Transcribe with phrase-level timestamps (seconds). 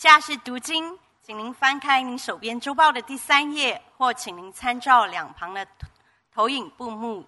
[0.00, 5.66] 下是读经，请您翻开您手边周报的第三页，或请您参照两旁的
[6.32, 7.22] 投影布幕，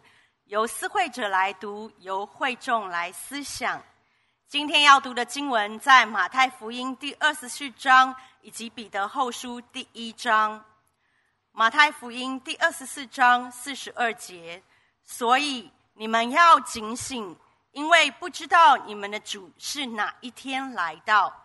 [0.44, 3.78] 由思会者来读，由会众来思想。
[4.48, 10.64] 今天要读的经文在马太福音第二十四章以及彼得后书第一章。
[11.50, 14.62] 马太福音第二十四章四十二节，
[15.04, 17.36] 所以你们要警醒，
[17.72, 21.41] 因为不知道你们的主是哪一天来到。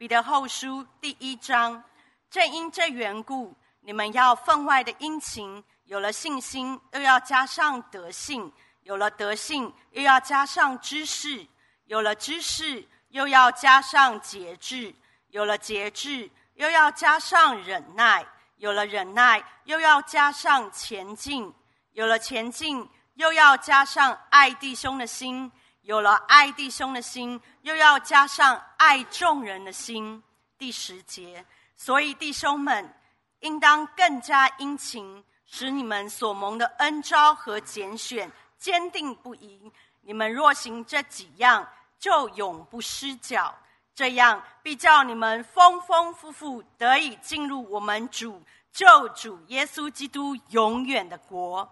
[0.00, 1.84] 彼得后书第一章，
[2.30, 8.50] 正因这缘故，你们要分外的殷勤；有了信心，又要加上德性；
[8.84, 11.46] 有了德性，又要加上知识；
[11.84, 14.94] 有了知识，又要加上节制；
[15.28, 18.24] 有了节制，又要加上忍耐；
[18.56, 21.52] 有了忍耐，又要加上前进；
[21.92, 25.52] 有了前进，又要加上爱弟兄的心。
[25.82, 30.22] 有了爱弟兄的心，又要加上爱众人的心。
[30.58, 31.44] 第十节，
[31.74, 32.94] 所以弟兄们，
[33.40, 39.72] 应当更加殷勤，使你们所蒙的恩召和拣选坚定不移。
[40.02, 41.66] 你们若行这几样，
[41.98, 43.54] 就永不失脚。
[43.94, 51.66] 这样必叫你们丰丰富富得以进入我们主救主耶稣基督永远的国。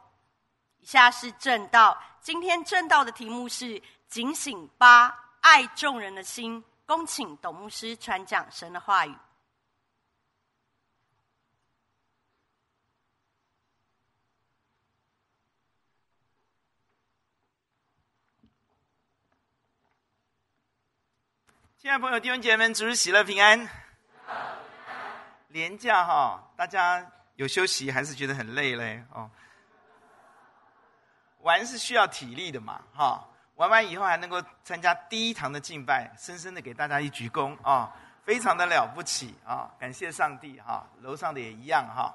[0.81, 3.81] 以下是正道，今天正道的题目是。
[4.09, 5.09] 警醒八，
[5.42, 6.64] 爱众人的心。
[6.87, 9.14] 恭请董牧师传讲神的话语。
[21.77, 23.69] 亲爱的朋友、弟兄姐妹们，主日喜乐平安。
[25.48, 29.05] 廉价哈，大家有休息还是觉得很累嘞？
[29.12, 29.31] 哦，
[31.41, 33.29] 玩是需要体力的嘛，哈。
[33.59, 37.92] 玩完以后还能够参加第一堂的敬拜，深深的给大家一鞠躬啊，
[38.25, 39.69] 非常的了不起啊！
[39.81, 42.14] 感谢上帝哈，楼上的也一样哈。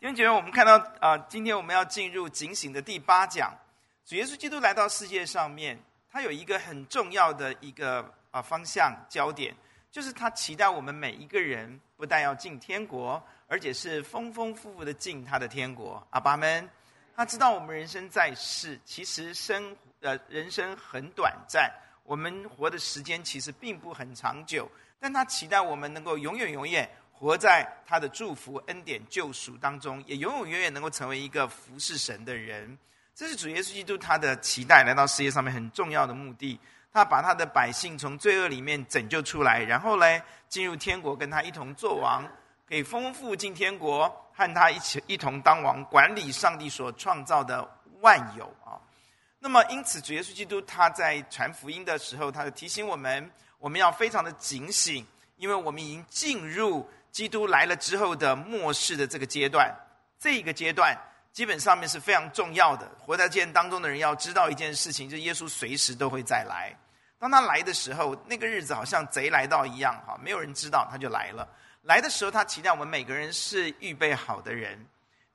[0.00, 3.56] 弟兄姐妹，我们看到啊，今天我们要进入警醒的第八讲。
[4.04, 5.78] 主耶稣基督来到世界上面，
[6.10, 9.54] 他有一个很重要的一个啊方向焦点，
[9.92, 16.04] 就是他期待我们每一个人不但要进天国，而且是丰丰富富的进他的天国。
[16.10, 16.68] 阿爸们，
[17.14, 19.76] 他知道我们人生在世，其实生。
[20.00, 21.70] 呃，人生很短暂，
[22.04, 24.66] 我们活的时间其实并不很长久，
[24.98, 32.78] 但他期待我们能够永远永远活在他的祝福、恩典、救赎当中，也永永远远能够成为一个服侍神的人。
[33.14, 36.58] 这是主耶稣基督他的期待，来到世界上面很重要的目的。
[36.92, 42.26] 他把他的百姓从罪恶里面拯救出来，然后呢，进入天国，跟他一同作王，
[42.66, 47.68] 可以丰富进天国，和他一起一同当王，管理上帝所创造的
[48.00, 48.80] 万有啊。
[49.42, 55.04] 那么，因此，主耶稣基督他在传福音的时候，他就提醒我们，我们要非常的警醒，
[55.36, 59.74] 因为我们已经进入基督来了之后的末世的这个阶段。
[60.18, 60.94] 这一个阶段
[61.32, 62.86] 基本上面是非常重要的。
[62.98, 66.70] 活在这当中的人要知道一件事情，就是耶稣随时都会再来。
[67.18, 71.48] 当他来的时候，那个日子好像贼来到一样，哈，没有人知道他就来了。
[71.80, 74.86] 来的时候，他期待我们每个人是预备好的人。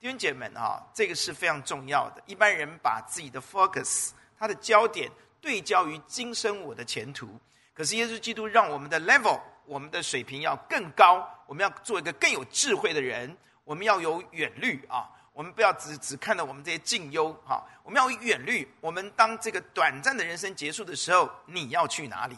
[0.06, 2.22] 弟兄姐们啊，这个是非常重要的。
[2.28, 5.10] 一般人把自己的 focus，他的焦点
[5.42, 7.28] 对焦于今生我的前途，
[7.74, 11.28] 可是耶稣基督让我们的 level，我们的水平要更高。
[11.48, 15.10] 我们要做一个更有智慧的人，我们要有远虑啊！
[15.34, 18.72] 我们不要只只看到我们这些近忧哈，我们要远虑。
[18.82, 22.38] 我们当这个短暂的人生结束的时候，你要去哪里？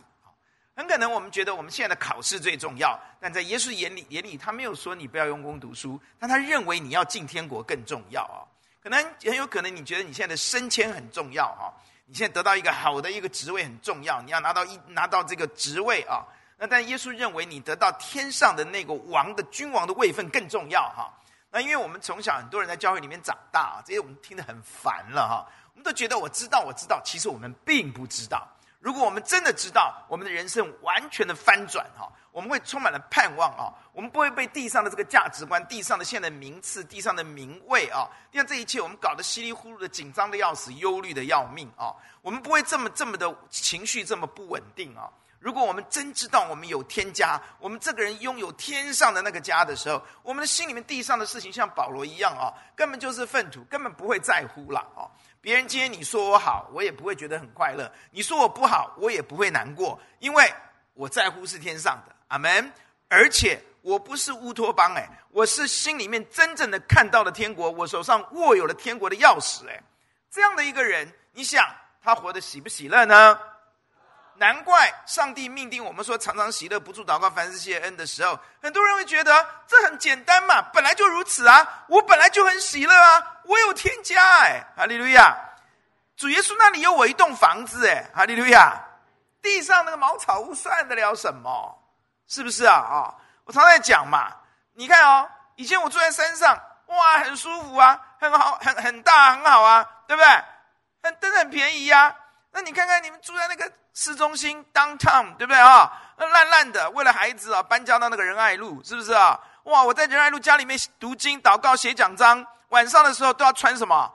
[0.77, 8.45] 很可能我们觉得我们现在的考试最重要，但在耶稣眼里，眼里他没有说你不要用功读书，但他认为你要进天国更重要啊。
[8.79, 11.73] 可能很有可能你觉得你现在的升迁很重要啊，
[12.05, 16.23] 你现在得到一个好的一个职位很重要，你要拿到一拿到这个职位啊。
[16.59, 21.11] 那但耶稣认为你得到天上的那个王的君王的位分更重要哈。
[21.49, 25.47] 那因为我们从小很多人在教会里面长大啊，这些我们听得很烦了哈。
[25.73, 28.47] 我们都觉得我知道我知道，其实我们并不知道。
[28.79, 33.73] 如果我们真的知道我们的人生完全的翻转哈，我们会充满了盼望啊！
[33.91, 41.90] 我们不会被地上的这个价值观、地上的现在名次、地上的名位啊，像这一切我们搞得稀里糊涂的、紧张的要死、忧虑的要命啊！
[42.22, 45.09] 我们不会这么这么的情绪这么不稳定啊！
[45.39, 55.09] 如果我们真知道我们有天家，我们这个人拥有天上的那个家的时候，我们的心里面地上的事情像保罗一样啊，根本就是粪土，根本不会在乎了哦！
[55.39, 60.51] 别人今天你说我好，我也不会觉得很快乐；你说我不好，我也不会难过，因为
[60.93, 62.72] 我在乎是天上的，阿门。
[63.09, 69.81] 而且我不是乌托邦，哎，我是心里面真正的看到了天国，我手上握有了天国的钥匙，哎，
[70.29, 71.66] 这样的一个人，你想
[72.01, 73.40] 他活得喜不喜乐呢？
[74.39, 85.35] 难怪上帝命定我们说常常喜乐，不住祷告，凡事谢恩的时候，很多人会觉得这很简单嘛，本来就如此啊，我本来就很喜乐啊，我有天家哎，哈利路亚，
[86.16, 88.75] 主耶稣那里有我一栋房子哎，哈利路亚，
[89.41, 91.83] 地上那个茅草屋算得了什么？
[92.28, 92.75] 是不是啊？
[92.75, 94.31] 啊、哦，我常在讲嘛，
[94.73, 96.55] 你看哦，以前我住在山上，
[96.85, 100.29] 哇，很舒服啊，很好，很很大，很好啊，对不对？
[101.01, 102.16] 很真的很便宜呀、啊。
[102.57, 105.91] 那你看看你们住在那个市中心 downtown，对不对啊？
[106.17, 109.39] 那烂烂的，为了孩子啊，搬家到那个仁爱路，是不是啊？
[109.65, 114.11] 哇，我在仁爱路家里面读经、祷告、写讲章，晚上的时候都要穿什么？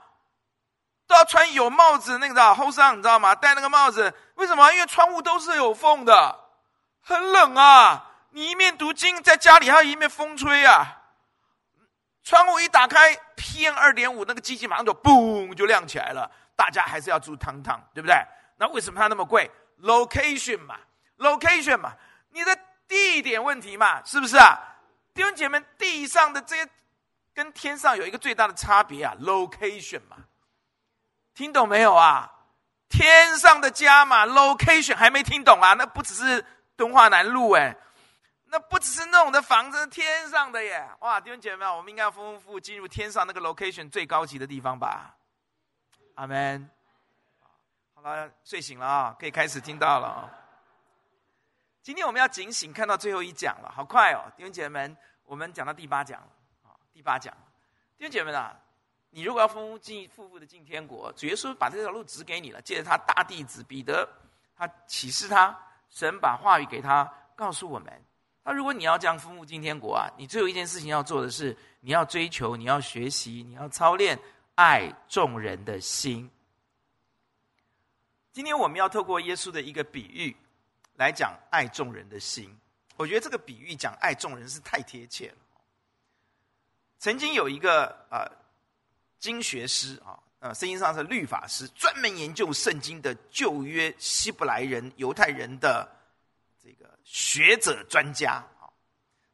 [1.07, 3.33] 都要穿有帽子那个的后上，你知道吗？
[3.33, 4.69] 戴那个帽子，为什么？
[4.73, 6.37] 因为窗户都是有缝的，
[7.01, 8.09] 很冷啊。
[8.31, 10.97] 你一面读经，在家里还有一面风吹啊。
[12.25, 16.29] 窗户一打开，PM 二点五那个机器马上就嘣就亮起来了。
[16.55, 18.15] 大家还是要住汤汤，对不对？
[18.57, 19.49] 那为什么它那么贵
[19.81, 20.77] ？Location 嘛
[21.17, 21.93] ，Location 嘛，
[22.29, 22.57] 你的
[22.87, 24.57] 地点问题嘛，是不是啊？
[25.13, 26.67] 弟兄姐妹，地上的这些
[27.33, 30.17] 跟天上有一个最大的差别啊，Location 嘛，
[31.33, 32.31] 听懂没有啊？
[32.89, 35.73] 天上的家嘛，Location 还没听懂啊？
[35.73, 36.45] 那不只是
[36.75, 37.75] 敦化南路哎，
[38.45, 40.87] 那不只是那种的房子，天上的耶！
[40.99, 45.15] 哇，弟兄姐妹们，我们应该要丰富进入天上那个 Location 最高级的地方吧？
[46.15, 46.69] 阿门。
[47.93, 50.29] 好了，睡醒了啊，可以开始听到了啊。
[51.81, 56.27] 今天我们要警醒，看到最后一讲了，好快哦，弟兄姐妹们，我们讲到第八讲了
[56.63, 57.33] 啊，第八讲。
[57.97, 58.57] 弟兄姐妹们啊，
[59.09, 64.07] 你如果要丰富进、富富的进天国，主耶稣把这条路指给你了，借着他大弟子彼得，
[64.55, 65.57] 他启示他，
[65.89, 68.05] 神把话语给他，告诉我们。
[68.43, 74.19] 那如果你要这样丰富进天国啊，你最后一件事情要做的是，你要追求，你要学习，你要操练。
[74.55, 76.29] 爱众人的心。
[78.31, 80.35] 今天我们要透过耶稣的一个比喻
[80.95, 82.55] 来讲爱众人的心。
[82.95, 85.37] 我觉得这个比喻讲爱众人是太贴切了。
[86.99, 88.31] 曾经有一个呃
[89.19, 95.89] 经学师啊，呃，圣经上是律法师，专门研究圣经的旧约希伯来人、犹太人的
[96.63, 98.45] 这个学者专家。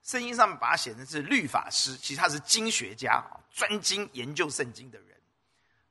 [0.02, 5.08] 圣经上面把他写成是律法师，其实他是经学家，专精研究圣经的人。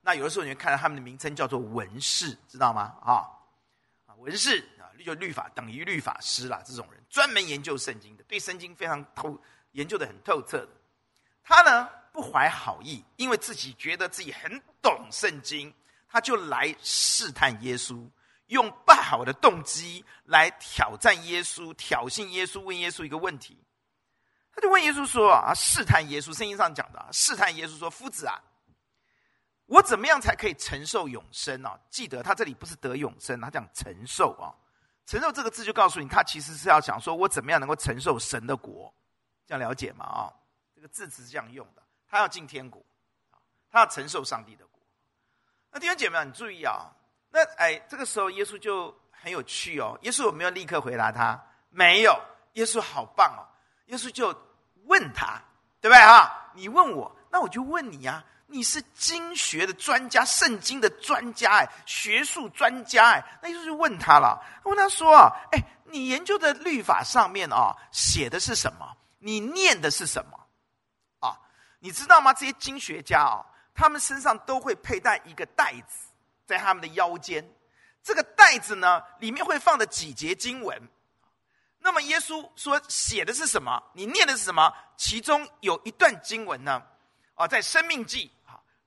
[0.00, 2.94] 那有的时候你会看到他们的名称叫做文士，知道吗？
[3.02, 3.28] 啊，
[4.06, 6.62] 啊，文士啊，就律法等于律法师啦。
[6.64, 9.38] 这种人专门研究圣经的，对圣经非常透，
[9.72, 10.66] 研究的很透彻。
[11.44, 15.72] 他呢不怀好意，因为自己觉得自己很懂圣经，
[16.08, 18.08] 他就来试探耶稣，
[18.46, 23.58] 用不好的动机来挑战耶稣，挑衅耶稣，问耶稣一个问题。
[24.58, 28.42] 他就问耶稣说：“啊，试探耶稣，圣经上讲的，试探耶稣说，夫子啊。”
[29.66, 31.78] 我怎么样才可以承受永生呢、啊？
[31.90, 34.50] 记得他这里不是得永生，他讲承受啊。
[35.06, 38.92] 承受这个字就告诉你，他其实是要想说我怎么样能够承受神的国，
[39.46, 40.04] 这样了解吗？
[40.04, 40.32] 啊，
[40.74, 41.82] 这个字词是这样用的。
[42.08, 42.84] 他要进天国，
[43.70, 44.82] 他要承受上帝的国。
[45.70, 46.90] 那弟兄姐妹们，你注意啊。
[47.30, 49.96] 那哎，这个时候耶稣就很有趣哦。
[50.02, 51.40] 耶稣有没有立刻回答他？
[51.70, 52.20] 没有。
[52.54, 53.46] 耶稣好棒哦。
[53.86, 54.34] 耶稣就
[54.88, 55.40] 问他，
[55.80, 56.50] 对不对啊？
[56.54, 58.24] 你问我，那我就问你呀、啊。
[58.50, 68.96] 你是经学的专家，圣经的专家哎，学术专家哎，那就是问他了，问他说，哎，你研究的律法上面啊，写的是什么？
[69.18, 70.38] 你念的是什么？
[71.20, 71.38] 啊，
[71.78, 72.32] 你知道吗？
[72.32, 76.08] 这些经学家啊，他们身上都会佩戴一个袋子，
[76.46, 77.46] 在他们的腰间，
[78.02, 80.88] 这个袋子呢，里面会放的几节经文。
[81.88, 83.82] 那么耶稣说写的是什么？
[83.94, 84.70] 你念的是什么？
[84.98, 86.82] 其中有一段经文呢，
[87.34, 88.30] 啊，在生命记。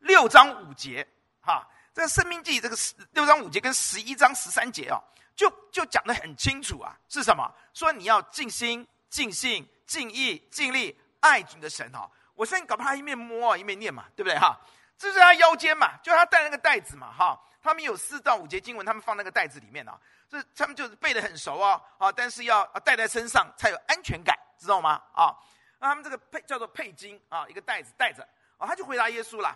[0.01, 1.07] 六章五节，
[1.41, 5.01] 哈，这个《申命记》这个十六章五节跟十一章十三节哦，
[5.35, 7.51] 就就讲得很清楚啊，是什么？
[7.73, 12.07] 说你要尽心、尽性、尽意、尽力爱你的神哈。
[12.35, 14.59] 我现在搞不好他一面摸一面念嘛，对不对哈？
[14.95, 17.39] 这是他腰间嘛，就他带那个袋子嘛，哈。
[17.63, 19.99] 他们有四到五节经文，他们放那个袋子里面啊，
[20.31, 25.01] 这他们就是背得很熟啊，啊，但是要带在身上才有安全感，知道吗？
[25.13, 25.35] 啊，
[25.77, 28.23] 那他们这个配叫做配金啊，一个袋子带着
[28.57, 29.49] 啊，他就回答耶稣了。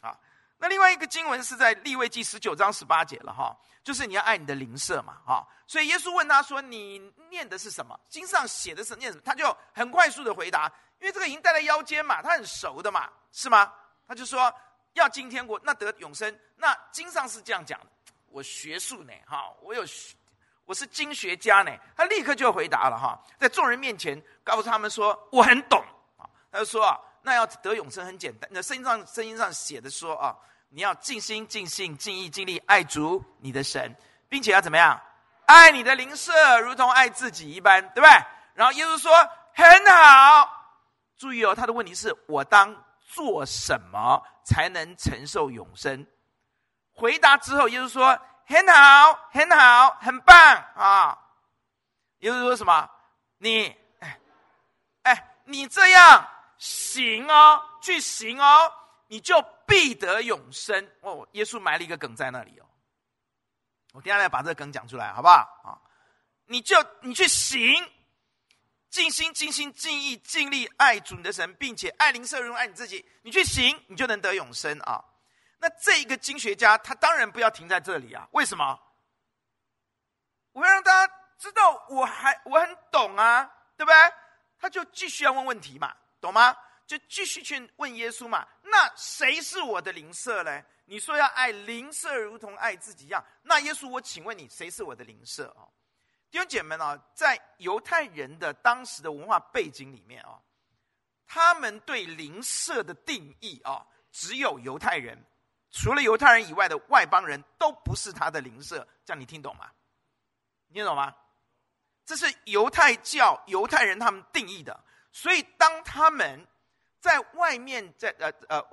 [0.00, 0.18] 啊，
[0.58, 6.98] 那另外一个经文是在利未记十九章十八节了哈，就是你要爱你的邻舍嘛，哈，所以耶稣问他说：“你
[7.30, 7.98] 念的是什么？
[8.08, 10.66] 经上写的是念什么？”他就很快速的回答，
[10.98, 13.72] 因为这个已经带在腰间嘛，他很熟的嘛，是吗？
[14.08, 14.52] 他就说
[14.94, 16.36] 要进天国，那得永生。
[16.56, 17.86] 那经上是这样讲的，
[18.26, 19.84] 我学术呢，哈，我有，
[20.64, 25.82] 我是经学家呢，他立刻就回答了哈，在众人面前告诉他们说我很懂
[26.16, 26.98] 啊，他就说啊。
[27.24, 30.36] 那要得永生很简单，那圣经上圣经上写的说啊，
[30.70, 33.94] 你要尽心尽性尽意尽力爱主你的神，
[34.28, 35.00] 并且要怎么样
[35.46, 38.10] 爱你的邻舍如同爱自己一般，对不对？
[38.54, 39.12] 然后耶稣说
[39.54, 40.50] 很好，
[41.16, 46.04] 注意哦，他的问题是我当做什么才能承受永生？
[46.92, 48.18] 回答之后，耶稣说
[48.52, 50.36] 很好，很好，很棒
[50.76, 51.18] 啊！
[52.18, 52.90] 也就是说什么？
[53.38, 54.20] 你，哎，
[55.04, 56.28] 哎，你这样
[56.58, 58.70] 行哦，去行哦，
[59.06, 61.26] 你就必得永生哦。
[61.32, 62.66] 耶稣埋了一个梗在那里哦。
[63.94, 65.34] 我接下来把这个梗讲出来，好不好？
[65.64, 65.80] 啊，
[66.44, 67.90] 你就你去行，
[68.90, 73.02] 尽心、尽心、尽意、尽力爱主你的神，并且爱邻舍如同爱你自己。
[73.22, 75.02] 你去行，你就能得永生啊！
[75.62, 78.28] 那这一个经学家，他当然不要停在这里啊！
[78.32, 78.76] 为什么？
[80.50, 83.44] 我要让大家知道我还我很懂啊，
[83.76, 83.96] 对不对？
[84.58, 86.52] 他就继续要问问题嘛，懂吗？
[86.84, 88.44] 就继续去问耶稣嘛。
[88.62, 90.64] 那谁是我的邻舍呢？
[90.86, 95.62] 你说要爱邻舍如同爱自己一样，那耶稣，我请问你，谁是我的邻舍啊？
[96.28, 100.42] 弟兄姐妹们啊，在犹太人的当时的文化背景里面啊，
[101.24, 105.16] 他们对邻舍的定义啊，只有犹太人，
[105.72, 109.68] 除了犹太人以外的外邦人都不是他的邻舍，这样你听懂吗？
[110.72, 111.12] 听懂吗？
[112.04, 114.78] 这是犹太教犹太人他们定义的，
[115.10, 116.46] 所以当他们
[117.00, 118.64] 在外面在呃呃。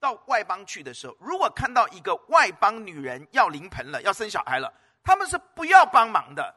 [0.00, 6.54] 到外邦去的时候，如果看到一个外邦女人要临盆了，要生小孩了，他们是不要帮忙的，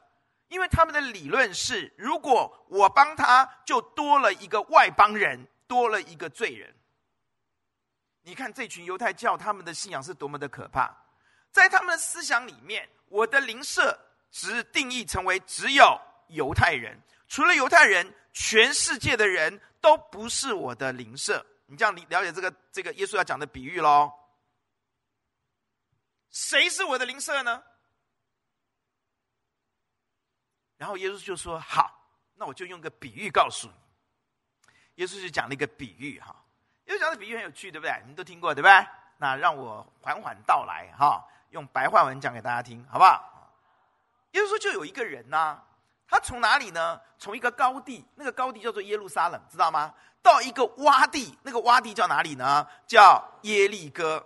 [0.47, 6.71] 因为他们的理论是：如果我帮他，就多了一个外邦人，多了一个罪人。
[8.23, 10.95] 你看这群犹太教，他们的信仰是多么的可怕！
[11.51, 13.99] 在他们的思想里面，我的邻舍
[14.29, 16.97] 只定义成为只有犹太人，
[17.27, 21.45] 除了犹太人，全世界的人都不是我的邻舍。
[21.65, 24.11] 你这样你了解这个这个耶稣要讲的比喻喽？
[26.29, 27.63] 谁是我的邻舍呢？
[30.77, 33.73] 然后耶稣就说：“好，那我就用个比喻告诉你。”
[34.95, 36.40] 耶稣就讲了一个比喻哈，
[36.91, 37.95] 耶稣讲的比喻很有趣，对不对？
[38.01, 38.87] 你们都听过对不对？
[39.17, 43.49] 那让我缓缓道来哈，用白话文讲给大家听，好不好？
[44.31, 45.61] 耶稣说：“就有一个人呐，
[46.07, 46.99] 他从哪里呢？
[47.17, 52.67] 从一个高地，那个高地叫做耶路撒冷，知道吗？”到一个洼地，那个洼地叫哪里呢？
[52.85, 54.25] 叫耶利哥。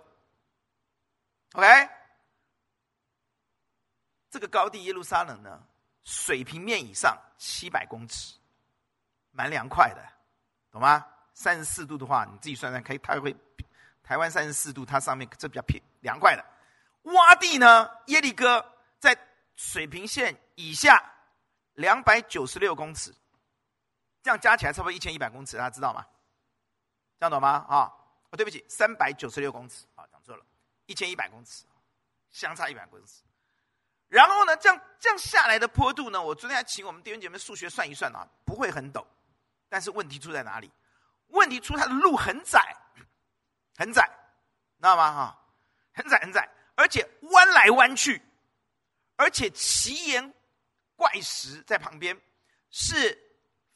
[1.52, 1.88] OK，
[4.28, 5.62] 这个高地耶路撒冷呢，
[6.04, 8.34] 水平面以上七百公尺，
[9.30, 10.02] 蛮凉快的，
[10.70, 11.06] 懂吗？
[11.36, 13.36] 三十四度的话，你自己算算，可以，它会
[14.02, 16.42] 台湾三十四度，它上面这比较偏凉快的。
[17.04, 18.64] 洼地呢，耶利哥
[18.98, 19.14] 在
[19.54, 20.98] 水平线以下
[21.74, 23.14] 两百九十六公尺。
[24.22, 26.06] 这样加起来差不多一千一百公尺，大家知道吗？
[27.20, 27.66] 这样懂吗？
[27.68, 27.92] 啊，
[28.30, 30.42] 哦，对不起，三百九十六公尺啊，讲错了，
[30.86, 31.64] 一千一百公尺，
[32.30, 33.22] 相差一百公尺。
[34.08, 39.04] 然后呢，这样这样下来的坡度呢，我昨天还请我们弟兄姐妹数学算一算啊，不会很陡，
[39.68, 40.72] 但是问题出在哪里？
[41.28, 42.76] 问题出它的路很窄，
[43.76, 44.04] 很窄，
[44.76, 45.12] 知道吗？
[45.12, 45.38] 哈，
[45.92, 48.22] 很窄很窄，而且弯来弯去，
[49.16, 50.34] 而且奇岩
[50.94, 52.20] 怪石在旁边，
[52.70, 53.22] 是。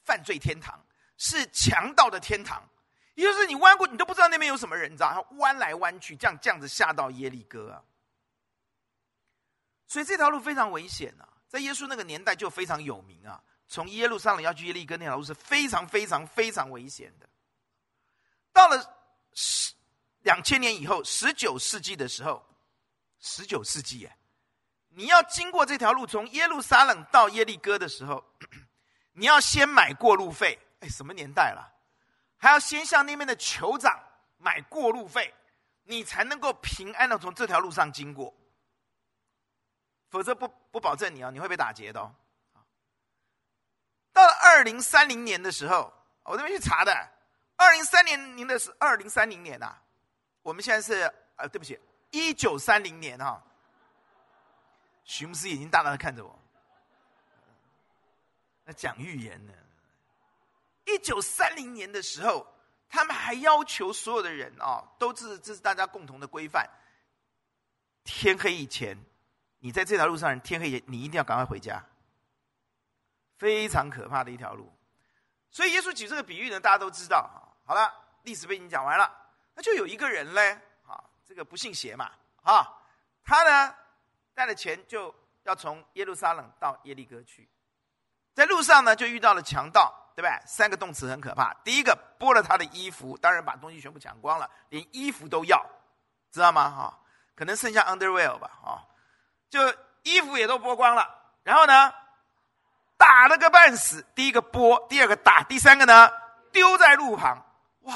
[0.02, 0.82] 犯罪天堂
[1.18, 2.68] 是强盗的天堂，
[3.14, 5.12] 也就是你弯过，你都不知道那边有什么人，你知道？
[5.12, 7.84] 他弯来弯去，这样这样子下到耶利哥啊。
[9.86, 13.40] 所以这条路非常危险啊，在耶稣那个年代就非常有名啊。
[13.68, 17.29] 从耶路撒冷要去耶利哥那条路是非常非常非常危险的。
[18.52, 18.96] 到了
[19.34, 19.72] 十
[20.20, 22.44] 两千年以后，十九世纪的时候，
[23.18, 24.16] 十九世纪耶，
[24.88, 28.24] 你要经过这条路从耶路撒冷到耶利哥的时候。
[29.12, 31.68] 你要先买过路费，哎，什么年代了？
[32.38, 34.00] 还要先向那边的酋长
[34.38, 35.34] 买过路费，
[35.82, 38.32] 你才能够平安的从这条路上经过。
[40.08, 42.14] 否则不不保证你啊，你会被打劫的哦。
[44.12, 45.92] 到了二零三零年的时候，
[46.22, 47.10] 我这边去查的，
[47.60, 49.76] 二零三零年的是二零三零年呐，
[50.40, 51.02] 我们现在是
[51.36, 51.78] 呃，对不起，
[52.10, 53.38] 一九三零年哈。
[55.04, 56.38] 徐牧师眼睛大大的看着我。
[58.64, 59.52] 那讲预言呢？
[60.86, 62.46] 一九三零年的时候，
[62.88, 66.66] 他们还要求所有的人啊，都是这是大家共同的规范。
[68.04, 68.96] 天黑以前，
[69.58, 71.84] 你在这条路上，天黑以前，你一定要赶快回家。
[73.36, 74.72] 非常可怕的一条路。
[75.50, 77.48] 所以耶稣举这个比喻呢，大家都知道。
[77.70, 79.08] 好了，历史背景讲完了，
[79.54, 80.58] 那就有一个人嘞，
[80.88, 82.10] 啊，这个不信邪嘛，
[82.42, 82.66] 啊，
[83.22, 83.72] 他呢
[84.34, 87.48] 带了钱就要从耶路撒冷到耶利哥去。
[88.34, 90.36] 在路上呢，就遇到了强盗，对不对？
[90.44, 91.54] 三个动词很可怕。
[91.62, 95.64] 第一个剥了他的衣服，当然把东西全部抢光了，连衣服都要，
[96.32, 96.68] 知道吗？
[96.68, 96.98] 哈，
[97.36, 98.82] 可能剩下 underwear 吧，啊，
[99.48, 99.60] 就
[100.02, 101.08] 衣服也都剥光了，
[101.44, 101.94] 然后呢，
[102.96, 104.04] 打了个半死。
[104.16, 106.10] 第一个剥，第二个打，第三个呢，
[106.50, 107.46] 丢在路旁。
[107.80, 107.94] 哇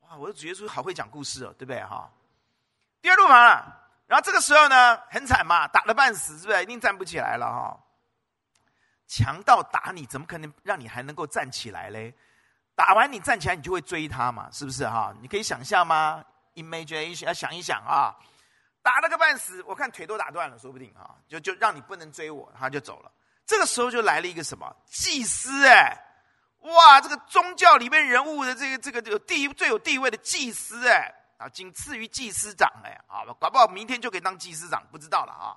[0.00, 0.16] 哇！
[0.16, 2.10] 我的主耶稣好会讲故事哦，对不对哈？
[3.02, 3.76] 第二路旁了。
[4.06, 7.78] 然后这个时候呢，很惨嘛，打了半死，是不是一定站不起来了哈？
[9.06, 12.14] 强盗打你，怎么可能让你还能够站起来嘞？
[12.74, 15.14] 打完你站起来，你就会追他嘛，是不是哈？
[15.20, 18.14] 你可以想象吗？Imagination 要想一想啊。
[18.82, 23.12] 打了个半死，我看腿都打断了，说不定啊，就就让你不能追我，他就走了。
[23.44, 25.96] 这个时候就来了一个什么祭司哎，
[26.60, 35.56] 哇，这个宗教里面人物的这个这个有地最有地位的祭司哎啊，仅次于祭司长哎，好吧，搞不好明天就可以当祭司长，不知道了啊。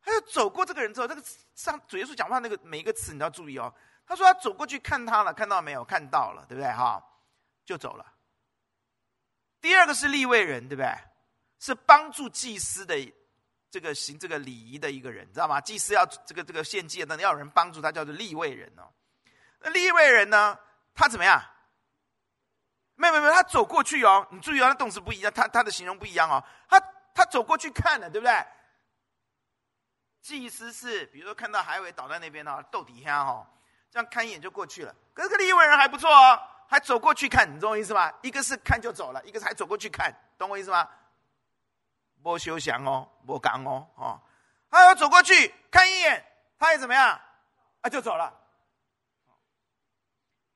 [0.00, 1.22] 他就走过这个人之后，这个
[1.54, 3.74] 上主耶稣讲话那个每一个词你都要注意哦。
[4.06, 5.82] 他说他走过去看他了，看到没有？
[5.82, 7.02] 看到了，对不对哈？
[7.64, 8.04] 就走了。
[9.60, 10.94] 第二个是立位人，对不对？
[11.58, 12.94] 是帮助祭司的
[13.70, 15.58] 这个行这个礼仪的一个人，知道吗？
[15.58, 18.92] 祭司要这个这个献祭那，要有人帮助他，叫做立位人哦。
[19.64, 20.56] 那利未人呢？
[20.94, 21.42] 他怎么样？
[22.94, 24.24] 没有没有没有，他走过去哦。
[24.30, 26.44] 你注意哦，他动词不一样，他他的形容不一样哦。
[26.68, 26.80] 他
[27.14, 28.46] 他走过去看了，对不对？
[30.20, 33.46] 祭司是比如说看到海伟倒在那边哦，斗底下哦，
[33.90, 34.94] 这样看一眼就过去了。
[35.12, 38.12] 可是这个利未人还不错哦，还走过去看，你懂我意思吗？
[38.22, 40.88] 一个是看就走了，一个是还走过去看，懂我意思吗？
[42.22, 44.20] 莫休想哦，莫讲哦，哦，
[44.70, 46.24] 他要走过去看一眼，
[46.58, 47.20] 他也怎么样？
[47.80, 48.32] 啊，就走了。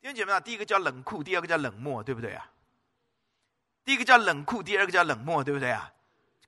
[0.00, 2.49] 弟兄姐妹啊，第一个叫冷酷，第二个叫冷漠，对不对啊？
[3.85, 5.93] 第一个叫冷酷，第二个叫冷漠，对不对啊？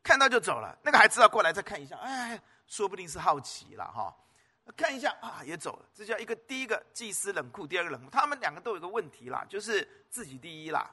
[0.02, 4.14] 看到就走了，那个还知道过来再看一下，哎，说不定是好奇了哈。
[4.76, 5.86] 看一下啊，也走了。
[5.92, 8.08] 这叫一个第一个祭司冷酷，第二个冷漠。
[8.10, 10.88] 他们两个都有个问题啦，就是自己第一啦，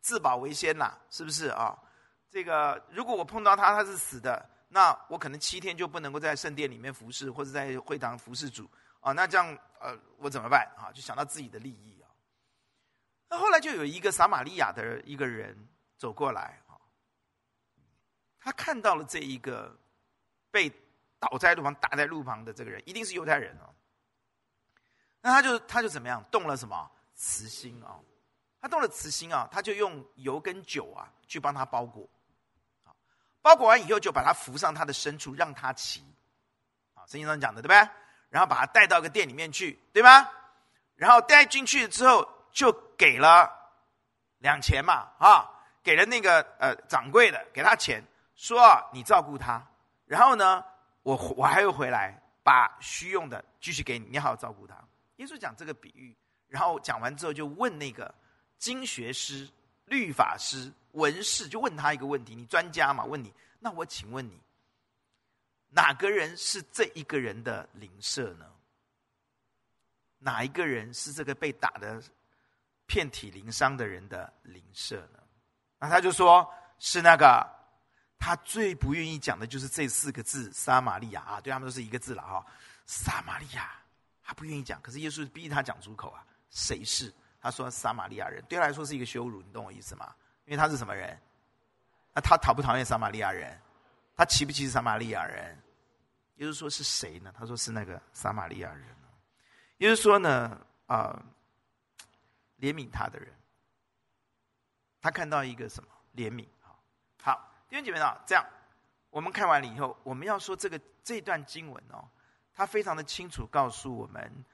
[0.00, 1.78] 自保为先啦，是不是啊？
[2.28, 8.68] 这个如果我碰到他，他是死的，那我可能七天就不能够在圣殿里面服侍，或者在会堂服侍主
[9.02, 9.12] 啊。
[9.12, 9.46] 那这样
[9.78, 10.90] 呃，我怎么办啊？
[10.92, 12.08] 就想到自己的利益啊。
[13.28, 16.80] 那后来就有一个撒玛利亚的一个人走过来啊，
[18.38, 19.78] 他看到了这一个
[20.50, 20.70] 被
[21.18, 23.74] 倒在路旁、打在路旁的这个人，一定是犹太人哦。
[25.20, 26.24] 那他就他就怎么样？
[26.30, 28.00] 动了什么慈心啊？
[28.60, 32.08] 他动了慈心啊，他就用油跟酒啊去帮他包裹。
[33.40, 36.00] 包裹完以后，就把他扶上他的牲畜，让他骑。
[36.94, 38.01] 啊，圣经上讲的对不对？
[38.32, 40.26] 然后把他带到个店里面去，对吗？
[40.96, 43.52] 然后带进去之后，就给了
[44.38, 45.44] 两钱嘛，啊，
[45.82, 48.02] 给了那个呃掌柜的，给他钱，
[48.34, 48.58] 说
[48.90, 49.62] 你照顾他。
[50.06, 50.64] 然后呢，
[51.02, 54.74] 我我还会回来把需用的继续给你，你好好照顾他。
[55.16, 56.16] 耶稣讲这个比喻，
[56.48, 58.12] 然后讲完之后就问那个
[58.56, 59.46] 经学师、
[59.84, 60.72] 律法师。
[60.92, 63.02] 文士就问他一个问题：“你专家嘛？
[63.06, 64.38] 问你，那我请问你，
[65.74, 68.46] 哪个人是这一个人的邻舍呢？
[70.18, 72.00] 哪一个人是这个被打的
[72.86, 75.18] 遍体鳞伤的人的邻舍呢？”
[75.80, 76.46] 那他就说
[76.78, 77.44] ：“是那个
[78.18, 82.46] 他最不愿意讲的就是这四个字‘撒玛利亚’啊，对他们都是一个字了哈
[82.86, 83.72] ，‘撒玛利亚’，
[84.22, 84.80] 他不愿意讲。
[84.82, 87.12] 可是耶稣逼他讲出口啊，谁是？
[87.40, 91.18] 他说‘撒玛利亚人’，对他来说是一个羞辱，你懂我意思吗？”因为他是什么人？
[92.12, 93.58] 那他讨不讨厌撒玛利亚人？
[94.14, 95.62] 他歧不歧视撒玛利亚人？
[96.34, 97.32] 也就是说是谁呢？
[97.36, 98.86] 他说是那个撒玛利亚人。
[99.78, 101.22] 也就是说呢，啊、呃，
[102.60, 103.34] 怜悯他的人，
[105.00, 106.46] 他看到一个什么怜悯？
[106.60, 106.78] 好，
[107.20, 108.44] 好，弟兄姐妹啊，这样
[109.10, 112.08] 我们看完了以后，我们要说这个这段经文哦，
[112.54, 114.44] 他非常的清楚告诉我们，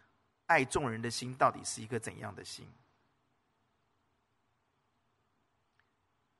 [0.47, 2.67] 爱众人的心到底是一个怎样的心。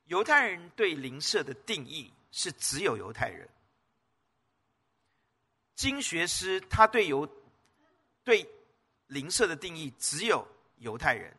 [0.05, 3.49] 犹太人对邻舍的定义是只有犹太人。
[5.75, 7.29] 经学师他对犹
[8.23, 8.49] 对
[9.09, 10.47] 邻舍的定义只有
[10.77, 11.37] 犹太人，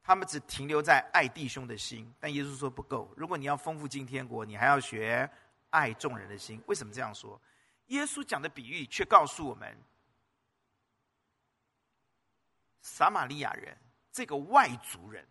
[0.00, 2.08] 他们只停留在爱弟兄的心。
[2.20, 5.28] 但耶稣说不够，如果你要丰富进天国，你还要学
[5.70, 6.62] 爱众人的心。
[6.68, 7.40] 为什么这样说？
[7.86, 9.76] 耶稣讲的比喻却告诉我们，
[12.80, 13.76] 撒玛利亚人
[14.12, 15.26] 这个外族人。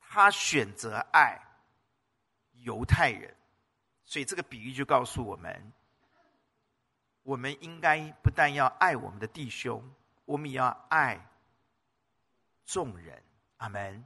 [0.00, 1.40] 他选择爱
[2.62, 3.34] 犹太人，
[4.04, 5.72] 所以这个比喻就告诉我们：
[7.22, 9.82] 我们应该不但要爱我们的弟兄，
[10.24, 11.20] 我们也要爱
[12.64, 13.22] 众人。
[13.58, 14.04] 阿门。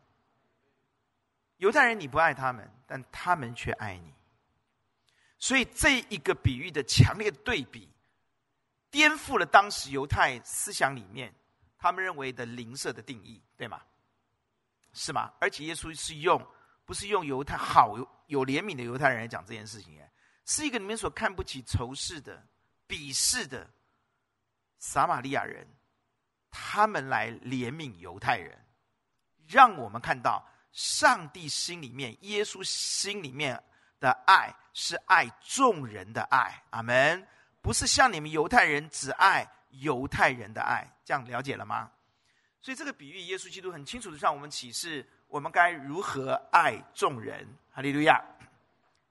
[1.56, 4.12] 犹太人你不爱他们，但他们却爱你。
[5.38, 7.88] 所以这一个比喻的强烈对比，
[8.90, 11.34] 颠覆了当时犹太思想里面
[11.78, 13.80] 他们认为的邻舍的定义，对吗？
[14.92, 15.32] 是吗？
[15.40, 16.38] 而且耶稣是用，
[16.87, 17.94] 不是用犹太好
[18.29, 20.11] 有怜悯的犹太人来讲这件事情，哎，
[20.46, 22.42] 是一个你们所看不起、仇视的
[22.88, 23.68] 鄙视的
[24.79, 25.66] 撒玛利亚人，
[26.51, 28.57] 他们来怜悯犹太人，
[29.46, 33.62] 让我们看到上帝心里面、耶稣心里面
[34.01, 36.62] 的爱是爱众人的爱。
[36.70, 37.27] 阿门。
[37.62, 41.90] 不是像你们犹太人只爱犹太人的爱，这样了解了吗？
[42.61, 45.05] 所以这个比喻，耶稣基督很清楚的向我们启示，
[45.37, 47.46] 我们该如何爱众人。
[47.70, 48.25] 哈利路亚！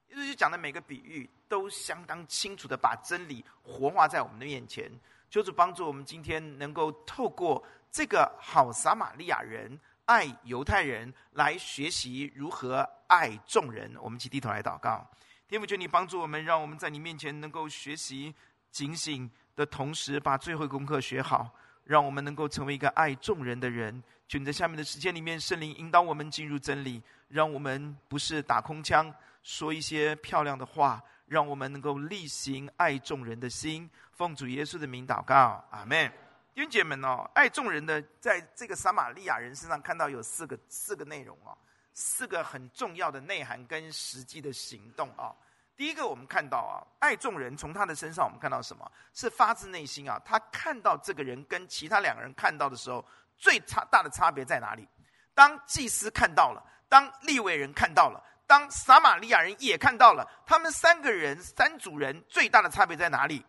[0.07, 4.91] 耶稣讲的每个比喻，都相当清楚的把真理活化在我们的面前。
[5.29, 13.95] 求主帮助我们今天能够透过这个好撒玛利亚人爱犹太人，来学习如何爱众人。
[14.01, 15.07] 我们一起低头来祷告。
[15.47, 18.33] 天父，求你帮助我们，让我们在你面前能够学习
[18.71, 21.53] 警醒的同时，把最后功课学好，
[21.85, 24.03] 让我们能够成为一个爱众人的人。
[24.27, 29.09] 求你在下面的时间里面，圣灵引导我们进入真理，让我们不是打空枪，
[29.41, 33.89] 说一些漂亮的话，让我们能够力行爱众人的心。
[34.11, 36.11] 奉主耶稣的名祷告，阿门。
[36.53, 41.55] 弟兄姐妹们哦，爱众人的，在这个撒玛利亚人身上看到有四个四个内容哦。
[41.97, 45.31] 四个很重要的内涵跟实际的行动啊！
[45.77, 48.89] 第一个，我们看到啊，爱众人，从他的身上我们看到什么？
[49.13, 50.17] 是发自内心啊！
[50.23, 53.05] 他看到这个人跟其他两个人看到的时候，
[53.37, 54.87] 最差大的差别在哪里？
[55.33, 63.45] 当祭司看到了，当利未人看到了，当撒玛利亚人也看到了，他们三个人三组人最大的差别在哪里？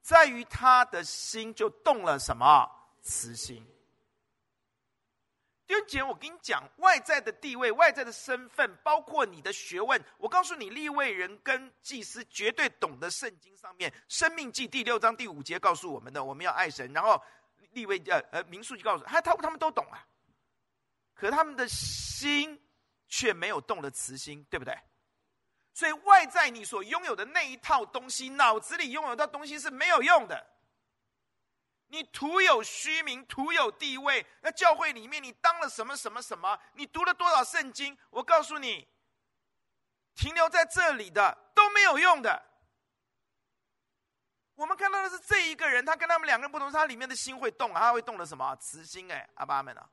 [0.00, 2.68] 在于他的心就动了什么？
[3.00, 3.64] 慈心。
[5.66, 10.02] 弟兄姐，我跟你讲，外在的地位、外在的身份，包括你的学问。
[10.18, 16.92] 我告诉你，立位人跟祭司绝对懂得圣经上面《生命记》第六章第五节告诉我们的，我们要爱神。
[16.92, 17.22] 然后
[17.70, 20.04] 立位呃呃民数就告诉他，他他们都懂啊，
[21.14, 22.60] 可他们的心
[23.08, 24.76] 却没有动了慈心，对不对？
[25.72, 30.51] 所以外在你所拥有的那一套东西，脑子里拥有的东西是没有用的。
[31.92, 34.24] 你徒有虚名，徒有地位。
[34.40, 36.58] 那教会里面，你当了什么什么什么？
[36.72, 37.96] 你读了多少圣经？
[38.08, 38.88] 我告诉你，
[40.14, 42.42] 停留在这里的都没有用的。
[44.54, 48.56] 我们看到的是这一个人，他跟他们两个人不同，他里面的心会动，他会动了什么？
[48.56, 49.12] 慈心。
[49.12, 49.86] 哎，阿爸阿门啊，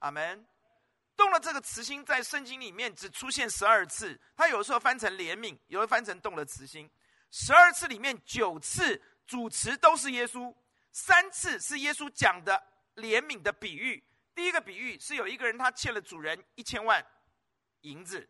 [0.00, 0.44] 阿门。
[1.16, 4.20] 动了这个慈心，在圣经里面只出现十二次。
[4.36, 6.90] 他有时候翻成怜悯，有时候翻成动了慈心。
[7.30, 10.52] 十二次里面九次主词都是耶稣。
[10.96, 12.58] 三次是耶稣讲的
[12.94, 14.02] 怜悯的比喻。
[14.34, 17.06] 第一个比喻是有一个人他欠了主人一千万
[17.82, 18.26] 银子，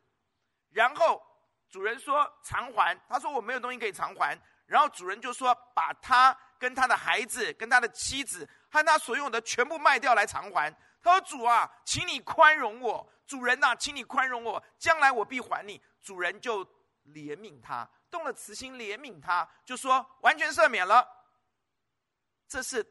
[0.70, 1.22] 然后
[1.70, 10.68] 主人说偿还，他说我没有东西可以偿还，然后主人就说把他跟他的孩子、跟他的妻子和他所有的全部卖掉来偿还。
[11.00, 15.81] 他说主啊，请你宽容我，主人呐、请你宽容我，将来我必还你。
[16.02, 16.64] 主人就
[17.05, 21.14] 怜悯他，动了慈心怜悯他，就说完全赦免了。
[22.48, 22.87] 这是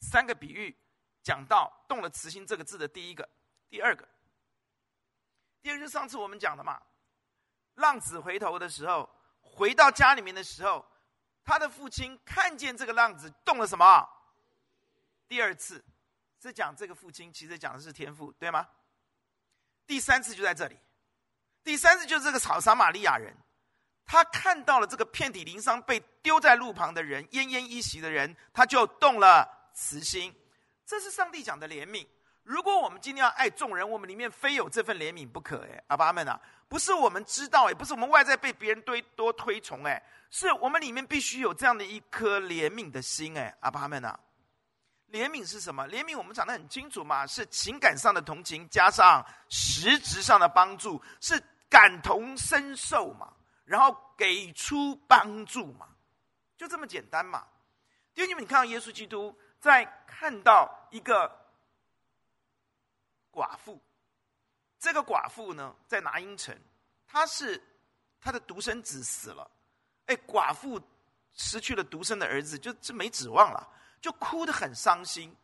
[0.00, 0.76] 三个比喻
[1.22, 3.28] 讲到动了慈心这个字的第一个、
[3.68, 4.08] 第二个。
[5.60, 6.80] 第二个是上次我们讲的嘛，
[7.74, 9.08] 浪子回头的时候，
[9.40, 10.86] 回到家里面的时候，
[11.42, 14.08] 他的父亲看见这个浪子动了什么？
[15.26, 15.84] 第二次
[16.40, 18.68] 是讲这个父亲，其实讲的是天赋，对吗？
[19.86, 20.78] 第三次就在这里，
[21.64, 23.36] 第三次就是这个草撒玛利亚人。
[24.08, 30.34] 他看到了这个遍体鳞伤、被丢在路旁的人、奄奄一息的人，他就动了慈心。
[30.86, 32.06] 这是上帝讲的怜悯。
[32.42, 35.58] 如果我们今天要爱众人，我们里面非有这份怜悯不可。
[35.70, 44.18] 哎，阿爸们啊，不是我们知道，哎，不是我们外在被别人堆多推崇，哎，是我们里面必须有这样的一颗怜悯的心，哎，阿爸们啊。
[45.12, 45.86] 怜悯是什么？
[45.88, 53.30] 怜悯我们讲得很清楚嘛，是情感上的同情加上实质上的帮助，是感同身受嘛。
[53.68, 55.86] 然后给出帮助嘛，
[56.56, 57.46] 就这么简单嘛。
[58.14, 61.30] 弟兄们，你看到耶稣基督在看到一个
[63.30, 63.78] 寡妇，
[64.78, 66.58] 这个寡妇呢在拿因城，
[67.06, 67.62] 她是
[68.18, 69.48] 她的独生子死了，
[70.06, 70.80] 哎，寡妇
[71.34, 73.68] 失去了独生的儿子，就就没指望了，
[74.00, 75.36] 就哭得很伤心。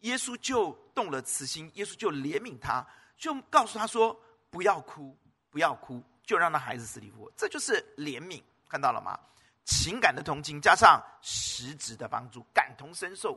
[0.00, 2.84] 耶稣就动了慈心，耶稣就怜悯他，
[3.16, 5.16] 就告诉他说：“不要哭，
[5.50, 9.18] 不要哭。”就让他孩子死里复活，这就是怜悯，看到了吗？
[9.64, 13.36] 情感的同情加上实质的帮助，感同身受。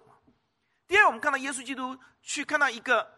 [0.86, 3.12] 第二，我们看到耶稣基督去看到一个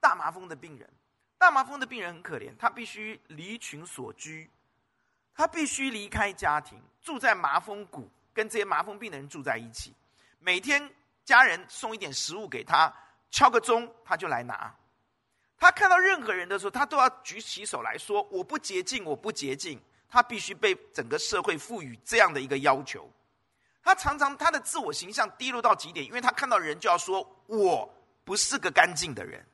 [0.00, 0.90] 大麻风的病人，
[1.38, 4.50] 大麻风的病人很可怜，他必须离群索居，
[5.32, 9.94] 他必须离开家庭，住在麻风谷，跟这些麻风病的人住在一起。
[10.40, 10.92] 每天
[11.24, 12.92] 家人送一点食物给他，
[13.30, 14.74] 敲个钟他就来拿。
[15.60, 23.08] 他看到任何人的时候，他都要举起手来说：“我不洁净，我不洁净。”他必须被整个社会赋予这样的一个要求。
[23.82, 27.88] 他常常他的自我形象低落到极点，因为他看到人就要说：“我
[28.24, 29.46] 不是个干净的人。”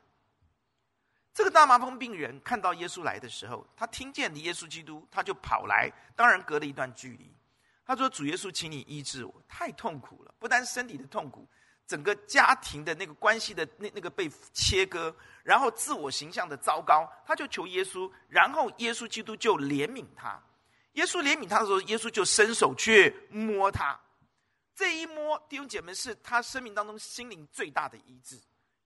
[1.33, 7.31] 这个大麻风病人看到耶稣来的时候，他听见耶稣基督，他就跑来，当然隔了一段距离。
[7.85, 11.47] 他说：“主耶稣，请你医治我，太痛苦了，不但身体的痛苦。”
[11.87, 20.37] 整个家庭的那个关系的那那个被切割，然后自我形象的糟糕，他就求耶稣，然后耶稣基督就怜悯他。
[20.93, 23.97] 耶稣怜悯他的时候，耶稣就伸手去摸他。
[24.75, 28.35] 这一摸，弟兄姐妹，是他生命当中心灵最大的医治，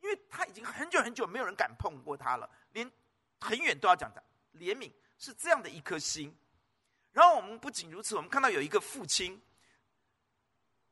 [0.02, 2.90] 因为他已经很久很久没有人敢碰过他了，连
[3.40, 6.34] 很远都要讲的怜悯是这样的一颗心。
[7.12, 9.42] 然后我们不仅如此，我们看到有一个父亲。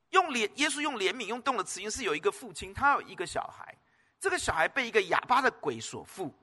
[0.09, 3.77] 用怜，耶稣用怜悯，用动的词因，是有一个父亲，他有一个小孩，
[4.19, 6.33] 这个小孩被一个哑巴的鬼所附，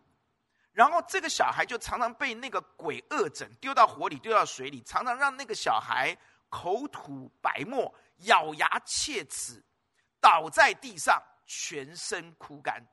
[0.72, 6.16] 然后这个小孩就常常被那个鬼恶整，丢到火里，丢到水里，常常让那个小孩
[6.48, 9.62] 口吐白沫，咬牙切齿，
[10.20, 12.87] 倒在地上，全身枯干。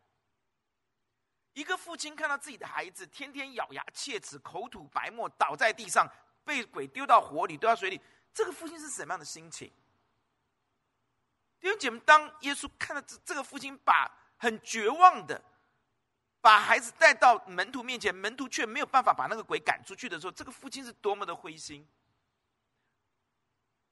[1.53, 6.11] 一个父亲看到自己的孩子天天咬牙切齿，口吐白沫，倒在地上，
[6.43, 8.01] 被鬼丢到火里，丢到水里，
[8.33, 9.71] 这个父亲是什么样的心情？
[11.63, 15.41] 弟兄姐妹，当耶稣看到这这个父亲把很绝望的
[16.41, 21.87] 把孩子带到门徒面前，门徒却没有办法把那个鬼赶出去的时候，这个父亲是多么的灰心。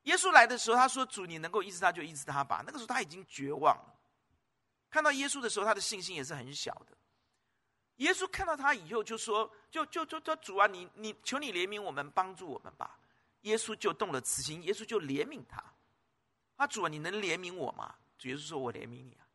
[0.01, 3.95] 耶稣来的时候，他说：“主，你能够医治他，就医治他吧。”那个时候他已经绝望了。
[4.89, 6.97] 看到耶稣的时候，他的信心也是很小的。
[7.97, 12.99] 耶稣看到他以后，就说：“就就就就主啊，你你求你怜悯我们，帮助我们吧。”
[13.43, 15.63] 耶稣就动了慈心，耶稣就怜悯他。
[16.61, 17.95] 他主啊，你能怜悯我吗？
[18.19, 19.25] 主耶稣说：“我怜悯你啊。”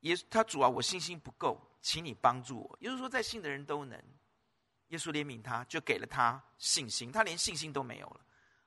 [0.00, 2.78] 耶他主啊，我信心不够，请你帮助我。
[2.80, 4.02] 耶稣说：“在信的人都能。”
[4.88, 7.12] 耶稣怜悯他，就给了他信心。
[7.12, 8.20] 他连信心都没有了。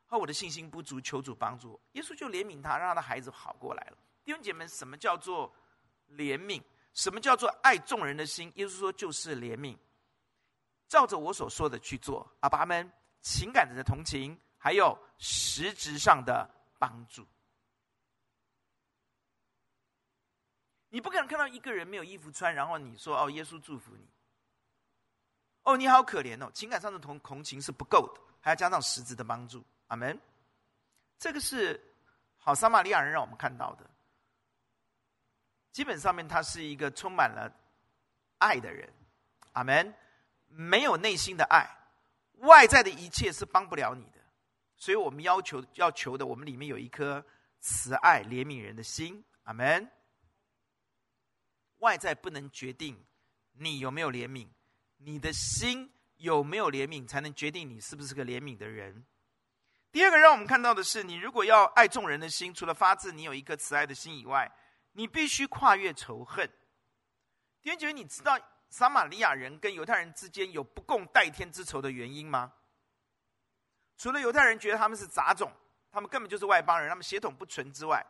[0.05, 1.81] 后我的信心不足，求主帮助我。
[1.93, 3.97] 耶稣就怜悯他，让他的孩子好过来了。
[4.23, 5.51] 弟兄姐妹，什么叫做
[6.11, 6.61] 怜悯？
[6.93, 8.51] 什么叫做爱众人的心？
[8.57, 9.75] 耶稣说就是怜悯，
[10.87, 12.31] 照着我所说的去做。
[12.41, 12.87] 阿爸们，
[13.21, 16.47] 情感的同情，还有实质上的。
[16.83, 17.25] 帮助，
[20.89, 24.05] 你不可能看到一个人没有衣服穿，然后你说：“哦，耶稣祝福你。”
[25.63, 26.51] 哦，你好可怜哦！
[26.53, 29.63] 情感上的同同情是不够的，还要加上实质的帮助。
[29.87, 30.19] 阿门。
[31.17, 31.81] 这个是
[32.37, 33.89] 好撒玛利亚人让我们看到的。
[35.71, 37.49] 基本上面，他是一个充满了
[38.39, 38.93] 爱的人。
[39.53, 39.93] 阿门。
[40.47, 41.65] 没有内心的爱，
[42.39, 44.22] 外在的一切是帮不了你的。
[44.83, 47.25] 所以我们要求要求的，我们里面有一颗
[47.61, 49.89] 慈爱怜悯人的心，阿门。
[51.77, 53.01] 外在不能决定
[53.53, 54.49] 你有没有怜悯，
[54.97, 59.05] 你的心有没有怜悯，才能决定你是不是个怜悯的人。
[59.89, 64.51] 第二个，让我们看到的是，你如果要爱众人的心，除了发自你有一颗慈爱的心以外，
[64.91, 66.45] 你必须跨越仇恨。
[67.61, 68.37] 弟兄姐，你知道
[68.69, 72.51] 撒玛利亚人跟犹太人之间有不共戴天之仇的原因吗？
[74.03, 75.49] 除了犹太人觉得他们是杂种，
[75.89, 78.05] 他们根本就是外邦人，他们血统不纯之外，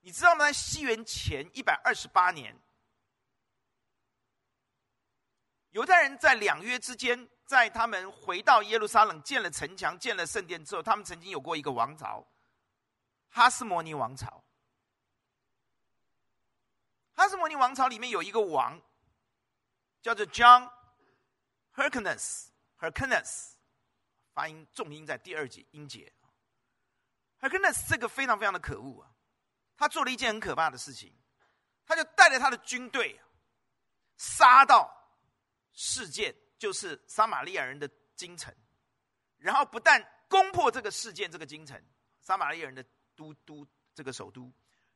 [0.00, 0.46] 你知道吗？
[0.46, 2.52] 在西元前一百二十八年，
[5.70, 12.26] 犹太人在两约之间，在他们回到耶路撒冷建了城墙、建了圣殿之后，他们曾经有过一个王朝——
[13.30, 14.42] 哈斯摩尼王朝。
[17.14, 18.82] 哈斯摩尼王朝里面有一个王，
[20.02, 20.68] 叫做 John
[21.76, 22.48] Hyrcanus
[22.80, 23.55] Hyrcanus。
[24.36, 26.12] 发音重音在第二节音节。
[27.40, 29.10] Hyrcanus 这个非常非常的可恶啊！
[29.78, 31.10] 他做了一件很可怕的事情，
[31.86, 33.18] 他就带着他的军队
[34.18, 34.94] 杀到
[35.72, 38.54] 事件，就是撒玛利亚人的京城，
[39.38, 41.82] 然后不但攻破这个事件这个京城，
[42.20, 44.52] 撒玛利亚人的都都这个首都，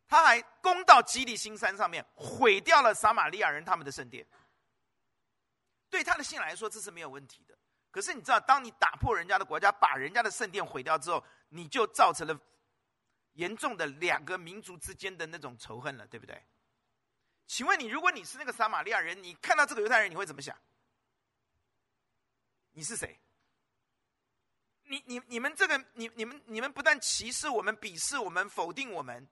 [0.06, 4.26] 他还攻到基利新山上面，毁掉了撒玛利亚人他们的圣殿。
[5.88, 7.49] 对他的心来说，这是没有问题的。
[7.90, 12.38] 可是你知道，当你打破人家的国家，把人家的圣殿毁掉之后，你就造成了
[13.32, 16.40] 严重的两个民族之间的那种仇恨了，对不对？
[17.46, 20.56] 请问你，如果你是那个撒玛利亚人，你看到这个犹太人，你会怎么想？
[22.72, 23.18] 你是谁？
[24.84, 29.26] 你你你们这个你你们你们不但歧视我们、鄙视我们、否定我们，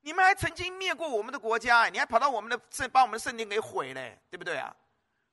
[0.00, 4.74] 你们还曾经灭过我们的国家，你还跑到我们的圣把我们的圣殿给毁了，对不对啊？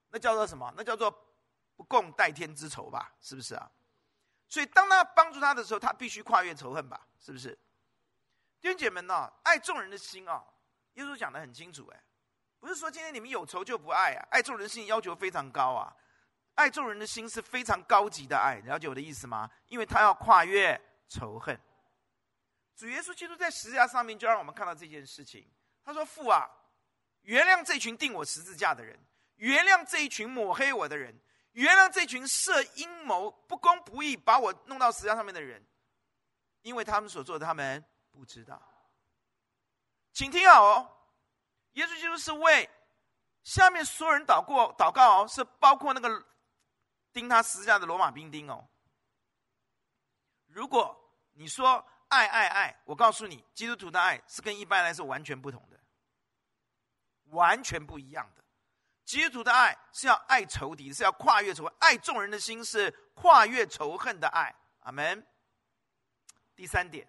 [0.09, 0.73] 那叫做什么？
[0.75, 1.30] 那叫做。
[1.81, 3.67] 不共戴天之仇吧，是不是啊？
[4.47, 7.57] 所以当他帮助他的时候，他必须跨越仇恨吧，是不是？
[8.59, 10.45] 弟兄姐妹们呢，爱众人的心啊，
[10.93, 12.03] 耶稣讲得很清楚，哎，
[12.59, 15.91] 不是说今天你们有仇就不爱啊，爱众人的心要求非常高啊，
[16.53, 19.49] 爱众人的心是非常高级的爱，了解我的意思吗？
[19.69, 21.59] 因为他要跨越仇恨。
[22.75, 25.49] 主耶稣基督在十字架上面就让我们看到这件事情。
[25.83, 26.47] 他说：“父啊，
[27.21, 28.99] 原谅这群钉我十字架的人，
[29.37, 31.19] 原谅这一群抹黑我的人，
[31.53, 35.65] 原谅这群设阴谋、不公不义把我弄到十字架上面的人，
[36.61, 38.61] 因为他们所做的，他们不知道。”
[40.13, 40.97] 请听好哦，
[41.73, 42.69] 耶稣基督是为
[43.43, 46.25] 下面所有人祷过祷告哦，是包括那个
[47.13, 48.67] 钉他十字架的罗马兵丁哦。
[50.47, 50.97] 如果
[51.31, 55.79] 你说爱爱爱，我告诉你，基督徒的爱是跟一般人是完全不同的，
[57.27, 58.40] 完全不一样的。
[59.11, 64.55] 基督的爱是要爱仇敌，是要跨越仇恨，爱众人的心是跨越仇恨的爱。
[64.83, 65.27] 阿门。
[66.55, 67.05] 第三点，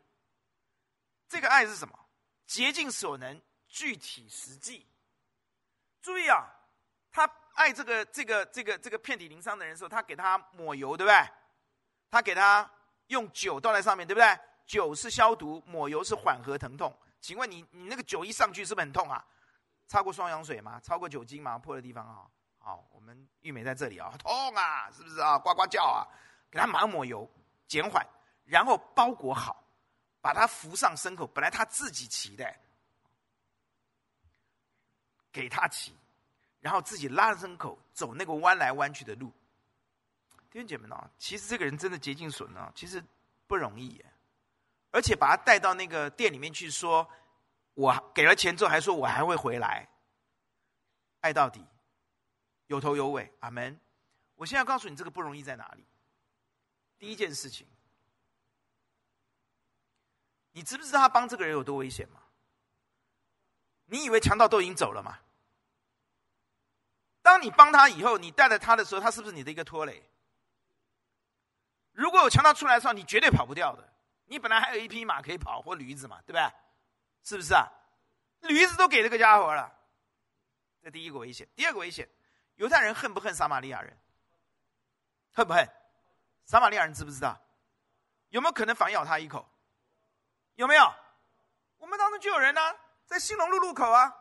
[1.29, 1.97] 这个爱是什么？
[2.45, 4.85] 竭尽所能，具体实际。
[6.01, 6.45] 注意啊，
[7.13, 11.17] 他爱这个这个这个这个遍体鳞伤的人的时候，他给他抹油，对不对？
[12.11, 12.69] 他给他
[13.07, 14.27] 用酒倒在上面，对不对？
[14.67, 16.93] 酒是消毒，抹油是缓和疼痛。
[17.21, 19.25] 请问你你那个酒一上去是不是很痛啊？
[19.93, 20.81] 擦过双氧水吗？
[20.81, 21.59] 擦过酒精吗？
[21.59, 22.27] 破的地方啊？
[22.57, 25.39] 好，我们玉美在这里啊，痛啊，是不是啊？
[25.39, 26.09] 呱呱叫啊！
[26.51, 27.31] 给他马上抹油，
[27.69, 28.03] 减缓，
[28.47, 29.63] 然后包裹好。
[30.23, 32.57] 把他扶上牲口，本来他自己骑的，
[35.31, 35.95] 给他骑，
[36.61, 39.31] 然后自己拉着牲口走那个弯来弯去的路。
[40.51, 43.05] 弟兄姐妹们，其实这个人真的竭尽所能，其实
[43.47, 44.07] 不容易耶。
[44.91, 47.07] 而且把他带到那个店里面去，说
[47.75, 49.89] 我给了钱之后，还说我还会回来，
[51.21, 51.67] 爱到底，
[52.67, 53.33] 有头有尾。
[53.41, 53.81] 阿门。
[54.35, 55.87] 我现在告诉你，这个不容易在哪里？
[56.99, 57.67] 第一件事情。
[60.53, 62.21] 你知不知道他帮这个人有多危险吗？
[63.87, 65.19] 你以为强盗都已经走了吗？
[67.23, 70.03] 当你帮他以后，你带着他的时候，他是不是你的一个拖累？
[71.93, 73.93] 如果有强盗出来的时候，你绝对跑不掉的。
[74.27, 76.53] 你本来还有一匹马可以跑，或驴子嘛，对不对？
[77.23, 77.67] 是不是啊？
[78.41, 79.73] 驴子都给这个家伙了。
[80.83, 81.49] 这第一个危险。
[81.55, 82.09] 第二个危险，
[82.57, 83.97] 犹太人恨不恨撒玛利亚人？
[85.33, 85.69] 恨不恨？
[86.45, 87.41] 撒玛利亚人知不知道？
[88.31, 89.49] 有没有可能反咬他一口？
[90.57, 90.95] 有没有？
[91.79, 92.61] 我们当中就有人呢、
[93.07, 94.13] 在兴隆路路口啊，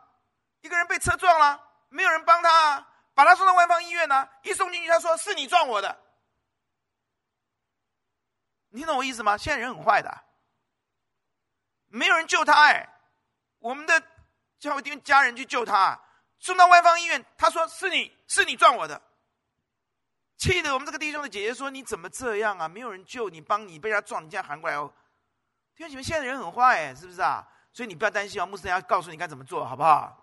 [0.60, 6.00] 一个人被车撞了，没有人帮他啊，把他送到万方医院呢、一送进去，他说是你撞我的。
[8.68, 9.36] 你听懂我意思吗？
[9.36, 10.24] 现在人很坏的，
[11.88, 12.88] 没有人救他哎，
[13.62, 14.02] 我们的
[14.58, 15.98] 教会家人去救他，
[16.38, 19.00] 送到外方医院，他说是你是你撞我的，
[20.36, 22.68] 气得我们这个弟兄的姐姐说你怎么这样啊？
[22.68, 24.92] 没有人救你，帮你被他撞，你这样喊过来哦。
[25.76, 27.46] 因为你们现在人很坏，是不是啊？
[27.72, 30.18] 所以你不要担心哦，牧师要告诉你该怎么做，好不好？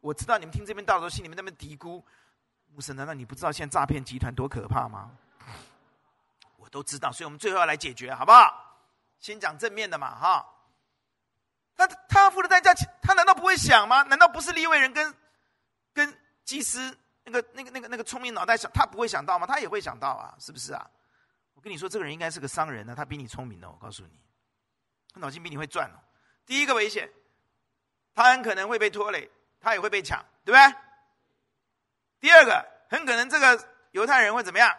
[0.00, 2.02] 我知道你们听这边道的时候，心里面那边嘀咕，
[2.72, 5.10] 牧师难道你不知道现在诈骗集团多可怕吗？
[6.56, 8.80] 我都知道，所以我们最后要来解决，好不好？
[9.18, 10.46] 先讲正面的嘛，哈。
[11.78, 14.02] 那他付的代价，他难道不会想吗？
[14.02, 15.14] 难道不是利未人跟
[15.94, 19.46] 跟祭司那个那个那个那个聪明脑袋想，他不会想到吗？
[19.46, 20.90] 他也会想到啊，是不是啊？
[21.54, 24.20] 我跟你说，这个人应该是个商人呢，他比你聪明的，我告诉你。
[25.14, 25.98] 他脑筋比你会转哦。
[26.44, 27.08] 第一个危险，
[28.12, 30.76] 他很可能会被拖累，他也会被抢，对不对？
[32.18, 34.76] 第二个，很可能这个犹太人会怎么样？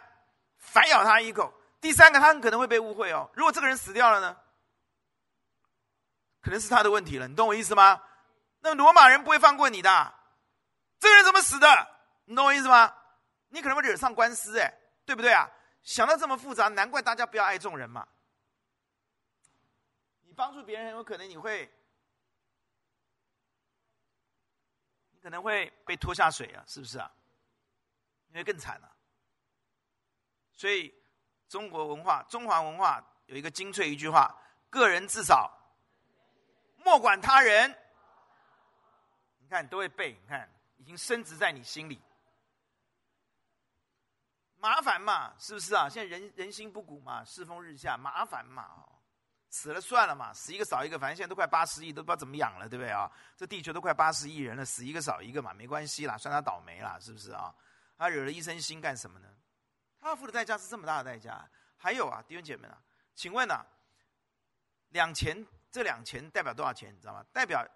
[0.58, 1.50] 反咬他一口。
[1.80, 3.30] 第三个，他很可能会被误会哦。
[3.34, 4.36] 如果这个人死掉了呢？
[6.40, 8.02] 可能是他的问题了，你懂我意思吗？
[8.60, 10.14] 那罗马人不会放过你的。
[10.98, 11.66] 这个人怎么死的？
[12.24, 12.94] 你懂我意思吗？
[13.48, 14.72] 你可能会惹上官司，哎，
[15.04, 15.48] 对不对啊？
[15.82, 18.06] 想到这么复杂，难怪大家不要爱众人嘛。
[20.22, 21.70] 你帮助别人很有可能你会，
[25.10, 27.10] 你可能会被拖下水啊，是不是啊？
[28.28, 28.94] 因为更惨了。
[30.52, 30.94] 所以
[31.48, 34.32] 中国文化、中华文化有一个精粹一句话：
[34.68, 35.50] 个人自扫，
[36.84, 37.76] 莫管他人。
[39.38, 42.00] 你看都会背，你看已经深植在你心里。
[44.56, 45.88] 麻烦嘛，是不是啊？
[45.88, 48.86] 现在人人心不古嘛，世风日下，麻烦嘛。
[49.48, 53.10] 死了算了嘛，死一个少一个，反正现在都快八十亿，都不知道怎么养了，对不对啊？
[53.36, 57.52] 这地球都快八十亿人了，死一个少一个嘛，没关系啦，算他倒霉啦，是不是啊？
[57.98, 59.28] 他惹了一身腥干什么呢？
[60.00, 61.44] 他要付的代价是这么大的代价。
[61.76, 62.80] 还有啊，弟兄姐妹啊，
[63.14, 63.66] 请问啊，
[64.90, 66.94] 两钱这两钱代表多少钱？
[66.94, 67.24] 你知道吗？
[67.32, 67.66] 代表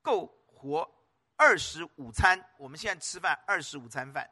[0.00, 0.88] 够活
[1.36, 2.38] 二十五餐。
[2.58, 4.28] 我们现在吃饭二十五餐饭。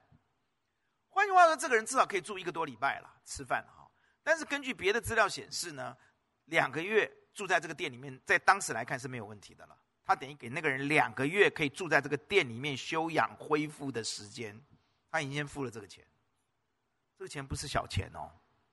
[1.09, 3.91] 换句话说，这个人至少可以住一个多礼拜了，吃饭哈。
[4.23, 5.97] 但是根据别的资料显示呢？
[6.47, 9.79] 两个月住在这个店里面，在当时来看是没有问题的了。
[10.05, 14.61] 他等于给那个人两个月可以住在这个店里面休养恢复的时间，
[15.11, 16.05] 他已经付了这个钱。
[17.17, 18.33] 这个钱不是小钱哦，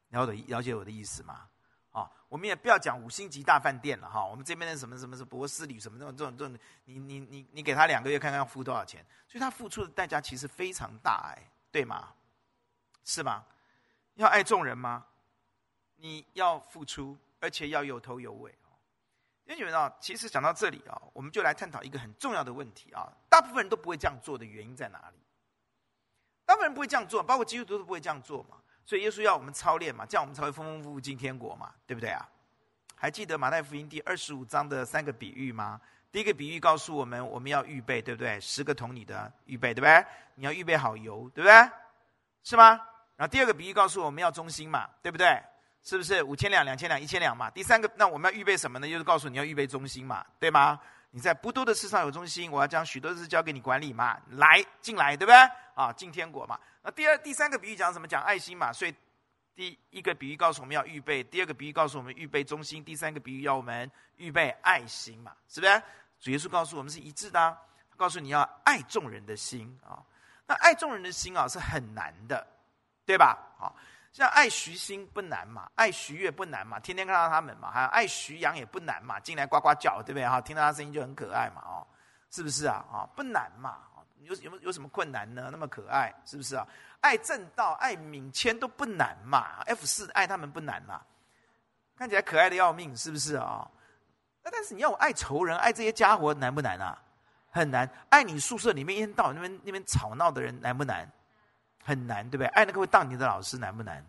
[0.10, 1.48] 了解了解我的意思吗？
[1.98, 12.14] 啊，我们也不要讲五星级大饭店了哈，我们这边的什么什么是博士旅什么这种这种这种，你你你你给他两个月看看要付多少钱，所以他付出的代价其实非常大哎，对吗？
[13.04, 13.44] 是吗？
[14.16, 15.06] 要爱众人吗？
[15.96, 18.70] 你要付出，而且要有头有尾哦。
[19.46, 23.12] 因为你们啊，其实讲到这里啊，我们就来探讨一个很重要的问题啊。
[23.28, 25.18] 大部分人都不会这样做的原因在哪里？
[26.46, 28.58] 大部分人不会这样做，包括基督徒都不会这样做嘛。
[28.88, 32.26] 所以耶稣要我们操练嘛，这样我们才会丰丰富富进天国嘛，对不对啊？
[32.96, 35.82] 还记得马太福音第二十五章的三个比喻吗？
[36.10, 38.40] 第一个比喻告诉我们，我们要预备，对不对？
[38.40, 40.06] 十个铜的预备，对不对？
[40.36, 41.70] 你要预备好油，对不对？
[42.44, 42.80] 是吗？
[43.18, 45.38] 然后第二个比喻告诉我们要忠心嘛，对不对？
[45.84, 47.50] 是不是五千两、两千两、一千两嘛？
[47.50, 48.88] 第三个，那我们要预备什么呢？
[48.90, 50.80] 就是告诉你要预备忠心嘛，对吗？
[51.18, 54.22] 你在不多的事上有忠心，我要将许多的事交给你管理嘛。
[54.34, 55.36] 来进来，对不对？
[55.74, 56.60] 啊，进天国嘛。
[56.84, 58.08] 那第二、第三个比喻讲什么？
[58.08, 58.72] 讲爱心嘛。
[58.72, 58.94] 所以
[59.56, 65.82] 第一个比喻告诉我们要预备，第二个比喻告诉我们预备忠心，第三个比喻要我们预备爱心嘛，是不是？
[66.20, 67.58] 主耶稣告诉我们是一致的，
[67.96, 69.98] 告诉你要爱众人的心啊。
[70.46, 72.46] 那爱众人的心啊是很难的，
[73.08, 73.36] 对吧？
[73.58, 73.76] 好。
[74.18, 80.28] 像爱徐新不难嘛，爱徐悦不难嘛，天天看到他们嘛，还有爱徐阳也不难嘛，进来呱呱叫，对不对？
[80.28, 81.86] 哈，听到他声音就很可爱嘛，哦，
[82.32, 82.84] 是不是啊？
[82.92, 83.78] 啊，不难嘛，
[84.22, 85.50] 有有有什么困难呢？
[85.52, 86.68] 那么可爱，是不是啊？
[87.02, 91.00] 爱正道、爱敏谦都不难嘛，F 四爱他们不难嘛，
[91.96, 93.70] 看起来可爱的要命，是不是啊？
[94.42, 97.00] 那但是你要我爱仇人、爱这些家伙难不难啊？
[97.52, 97.88] 很难。
[98.10, 101.08] 爱你宿舍里面一天到晚那边那边吵闹的人难不难？
[101.88, 102.48] 很难，对不对？
[102.48, 104.06] 爱那个会当你的老师难不难？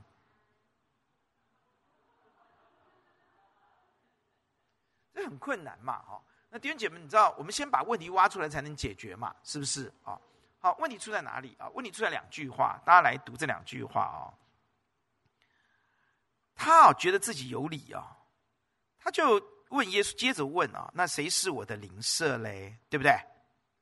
[5.15, 6.21] 这很困难嘛，哈。
[6.51, 10.21] 那弟兄姐妹，你知道，我们先把问题挖出来才能解决嘛，是不是啊？
[10.59, 11.69] 好，问题出在哪里啊？
[11.69, 14.35] 问题出在两句话，大家来读这两句话啊。
[16.57, 18.17] 他啊觉得自己有理啊，
[18.99, 22.77] 他就问耶稣，接着问啊，那谁是我的邻舍嘞？
[22.91, 23.17] 对不对？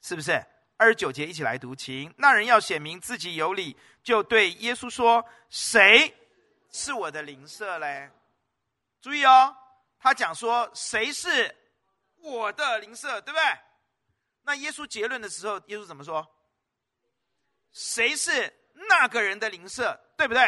[0.02, 0.32] 是不是？
[0.76, 6.14] 二十九节一起来读，请那人要显明自己有理，就对耶稣说：“谁
[6.70, 8.10] 是我的邻舍嘞？”
[9.00, 9.56] 注意哦，
[9.98, 11.54] 他讲说：“谁是
[12.18, 13.42] 我的邻舍？”对不对？
[14.42, 16.26] 那耶稣结论的时候，耶稣怎么说？
[17.72, 19.98] 谁是那个人的邻舍？
[20.16, 20.42] 对不对？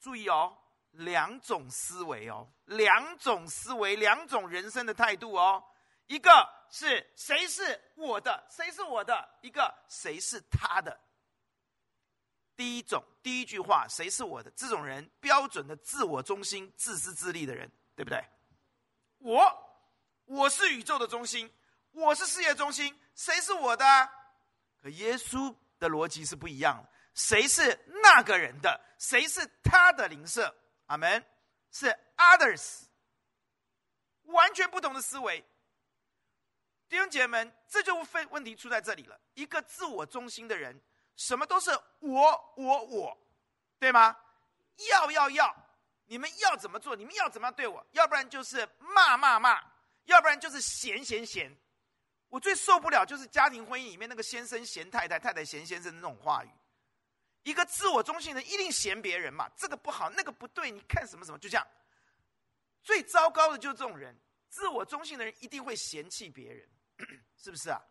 [0.00, 0.56] 注意哦，
[0.92, 5.62] 两种思维哦，两种思维，两种人生的态度哦。
[6.06, 6.30] 一个
[6.74, 11.00] 是谁是我的，谁是我的；一个谁是他的。
[12.56, 14.50] 第一种，第一句话，谁是我的？
[14.56, 18.20] 这种人标准的自我中心、自私自利的人，对不对？
[19.18, 19.40] 我，
[20.24, 21.48] 我是宇宙的中心，
[21.92, 23.84] 我是事业中心，谁是我的？
[24.82, 28.80] 可耶稣的逻辑是不一样的，谁是那个人的？
[28.98, 30.52] 谁是他的邻舍？
[30.86, 31.24] 阿门，
[31.70, 32.82] 是 others，
[34.24, 35.44] 完全不同的思维。
[36.88, 39.18] 弟兄姐妹们，这就问问题出在这里了。
[39.34, 40.80] 一个自我中心的人，
[41.16, 41.70] 什么都是
[42.00, 43.18] 我我我，
[43.78, 44.16] 对吗？
[44.90, 45.56] 要要要，
[46.06, 46.94] 你们要怎么做？
[46.94, 47.84] 你们要怎么样对我？
[47.92, 49.60] 要不然就是骂骂骂，
[50.04, 51.56] 要不然就是嫌嫌嫌。
[52.28, 56.50] 我最受不了就是家庭婚姻里面那个先生嫌太太，太太嫌先生的那种话语。
[57.44, 61.66] 一个自我中心的人一定嫌别人嘛，这个不好，那个不对，你看什么什么，就这样。
[62.82, 64.16] 最糟糕的就是这种人，
[64.54, 66.68] 自我中心的人一定会嫌弃别人。
[67.36, 67.84] 是不是啊？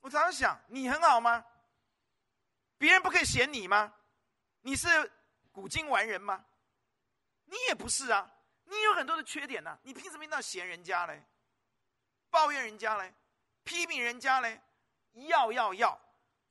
[0.00, 1.46] 我常常想，你很好吗？
[2.78, 3.94] 别人不可以嫌你吗？
[4.62, 4.88] 你是
[5.52, 6.44] 古今完人吗？
[7.44, 8.28] 你也不是啊，
[8.64, 11.24] 你有很多的缺点呐、啊，你凭什么要嫌人家嘞？
[12.30, 13.14] 抱怨人家嘞？
[13.62, 14.60] 批评人家嘞？
[15.12, 16.00] 要要要！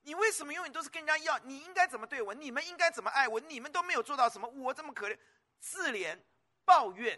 [0.03, 1.38] 你为什么永远都是跟人家要？
[1.39, 2.33] 你应该怎么对我？
[2.33, 3.41] 你们应该怎么爱我？
[3.41, 5.19] 你们都没有做到什么，我这么可怜，
[5.59, 6.17] 自怜
[6.68, 7.18] 抱怨。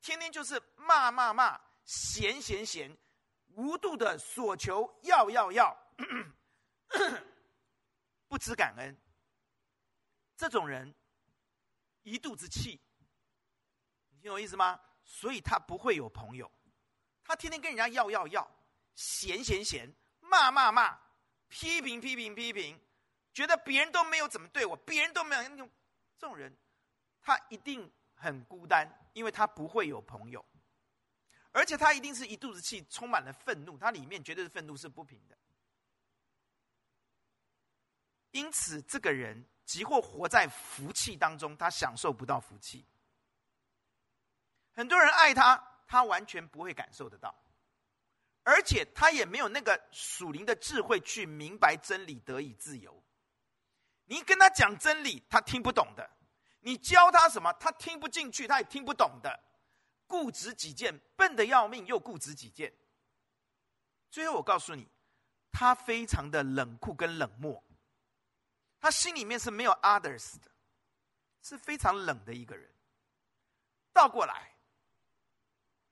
[0.00, 2.96] 天天就是骂骂骂，嫌嫌嫌，
[3.48, 5.76] 无度的索求，要要要，
[8.26, 8.96] 不知感恩。
[10.34, 10.94] 这种人
[12.02, 12.80] 一肚子气，
[14.08, 14.80] 你听我意思吗？
[15.04, 16.50] 所以他不会有朋友，
[17.22, 18.50] 他天天跟人家要要要，
[18.94, 20.98] 嫌嫌嫌，骂骂骂，
[21.48, 22.80] 批评批评批评，
[23.34, 25.70] 觉得别人都没有怎么对我，别人都没有那种，
[26.16, 26.56] 这种人，
[27.20, 28.86] 他一定很孤单。
[29.14, 30.44] 因为他不会有朋友，
[31.50, 35.36] 而且他一定是一肚子气，充满了愤怒，他里面绝对是愤怒，是不平的。
[38.30, 42.86] 因此，这个人即或活在福气当中，他享受不到福气。
[44.74, 47.34] 很多人爱他，他完全不会感受得到；
[48.44, 53.02] 而且他也没有那个属灵的智慧去明白真理，得以自由。
[54.04, 56.08] 你跟他讲真理，他听不懂的；
[56.60, 59.40] 你教他什么，他听不进去，他也听不懂的。
[60.06, 62.72] 固执己见，笨得要命，又固执己见。
[64.10, 64.88] 最后，我告诉你，
[65.52, 67.62] 他非常的冷酷跟冷漠，
[68.80, 70.50] 他心里面是没有 others 的，
[71.42, 72.70] 是非常冷的一个人。
[73.92, 74.54] 倒过来，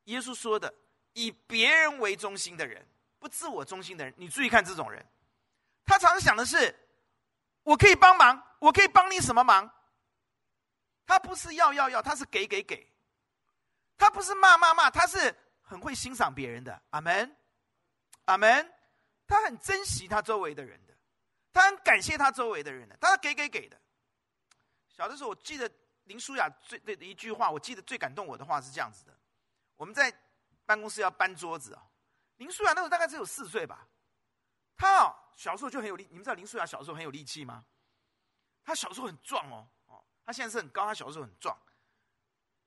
[0.05, 0.73] 耶稣说的，
[1.12, 2.89] 以别人为中心的人，
[3.19, 5.05] 不自我中心的人，你注意看这种人，
[5.85, 6.75] 他常常想的是，
[7.64, 9.71] 我可以帮忙，我可以帮你什么忙？
[11.07, 12.92] 他不是要要要，他是给给给，
[13.96, 16.82] 他不是骂骂骂，他是很会欣赏别人的。
[16.90, 17.36] 阿门。
[18.24, 18.74] 阿门，
[19.26, 20.92] 他很珍惜他周围的人的，
[21.52, 23.80] 他很感谢他周围的人的，他是给给给的。
[24.88, 25.70] 小的时候，我记得
[26.04, 29.16] 林书雅最的一句话，我记得最感动我的话是这样子的：
[29.76, 30.12] 我们在
[30.64, 31.86] 办公室要搬桌子啊，
[32.38, 33.86] 林书雅那时候大概只有四岁吧，
[34.76, 36.09] 他哦小时候就很有力。
[36.11, 37.64] 你们知道林书雅小时候很有力气吗？
[38.64, 39.68] 他小时候很壮，哦，
[40.27, 41.57] 他现在是很高，他小时候很壮，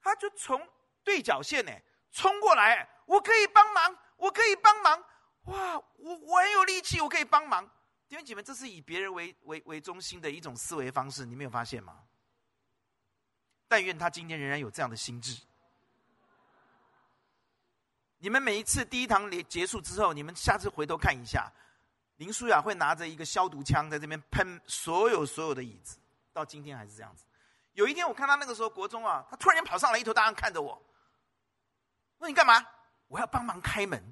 [0.02, 0.68] 他就从
[1.04, 1.72] 对角线呢
[2.12, 5.04] 冲过来，我可以帮忙，我可以帮忙。
[5.44, 7.70] 哇，我我很有力气，我可以帮忙。
[8.08, 12.00] 弟兄姐妹，这是以别人为为为中心的一种思维方式，你没有发现吗？
[13.68, 15.40] 但愿他今天仍然有这样的心智。
[18.18, 21.52] 你们每一次第一堂结结束之后，你们下次回头看一下，
[22.18, 26.00] 林书雅会拿着一个消毒枪在这边喷所有所有的椅子，
[26.34, 27.26] 到今天还是这样子。
[27.80, 30.82] 有一天我看他那个时候国中啊，他突然间跑上来，一头大汗看着我，
[32.18, 32.62] 问你干嘛？
[33.08, 34.04] 我要帮忙开门。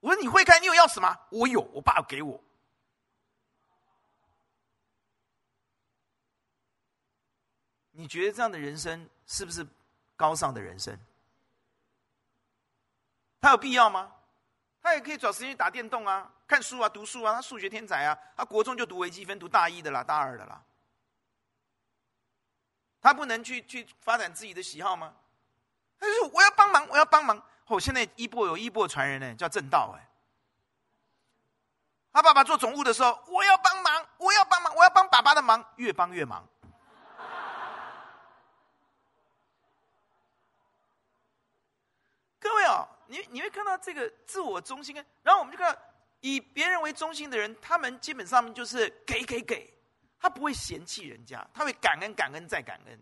[0.00, 1.18] 我说你会开，你有钥匙吗？
[1.30, 2.38] 我有，我爸给我。
[7.92, 9.66] 你觉得这样的人生是不是
[10.14, 10.94] 高尚的人生？
[13.40, 14.12] 他有必要吗？
[14.82, 17.32] 他也可以找时间去打电动啊，看书啊，读书啊。
[17.32, 20.62] 他数学天才啊，他国中就读微积分，读大一的啦，大二的啦。
[23.04, 25.12] 他不能去去发展自己的喜好吗？
[26.00, 27.36] 他说我要帮忙，我要帮忙。
[27.66, 30.08] 哦，现在一波有一波传人呢，叫正道哎。
[32.14, 36.48] 他爸爸做总务的时候，我要帮忙，我要帮忙，我要帮爸爸的忙，越帮越忙。
[42.38, 45.78] 各位哦，你你会看到这个自我中心啊，然后我们就看到
[46.20, 49.73] 以别人为中心的人，他们基本上就是给给给，
[50.24, 52.98] 他不会嫌弃人家，他会感恩感恩再感恩。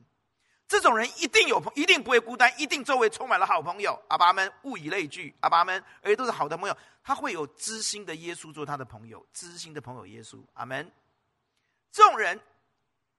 [0.67, 3.97] 这种人一定有朋，一定不会孤单，一定周围充满了好朋友。
[4.09, 6.77] 阿爸们物以类聚，阿爸们而且都是好的朋友。
[7.01, 10.45] 他会有知心的耶稣做他的朋友，知心的朋友耶稣。
[10.55, 10.91] 阿门。
[11.93, 12.41] 这种人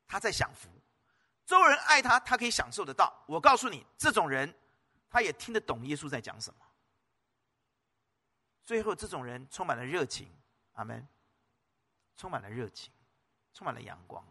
[0.06, 0.68] 他在享福，
[1.46, 3.24] 周围人爱他，他可以享受得到。
[3.26, 4.54] 我告诉你，这种人
[5.10, 6.60] 他也听得懂耶稣在讲什么。
[8.66, 10.30] 最后，这种人充满了热情。
[10.74, 11.08] 阿门。
[12.16, 12.93] 充满了热情，
[13.54, 14.24] 充满了阳光。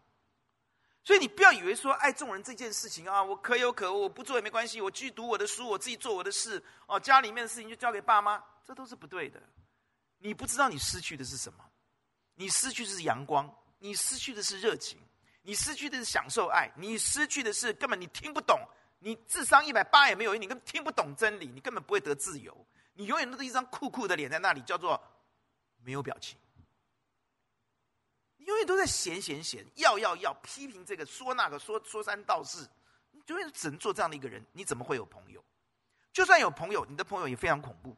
[1.04, 6.62] 所以你不要以为说爱众人这件事情啊，我可有可无，我不做也没关系，我继续读我的书，我自己做我的事。
[6.86, 9.42] 哦，家里面的事情就交给爸妈，这都是不对的。
[10.18, 11.64] 你不知道你失去的是什么，
[12.36, 14.96] 你失去的是阳光，你失去的是热情，
[15.42, 18.60] 你失去的是享受爱，你失去的是根本你听不懂，
[19.00, 22.56] 你智商一百八也没有用，你根本听不懂真理，你根本不会得自由，
[22.94, 25.02] 你永远都是一张酷酷的脸在那里，叫做
[25.82, 26.38] 没有表情。
[28.44, 32.68] 永远都在嫌嫌嫌，要要要，批评这个，说那个，说说三道四，
[33.10, 35.44] 你永远只能做这样的一个人，你怎么会有朋友？
[36.12, 37.96] 就算有朋友，你的朋友也非常恐怖。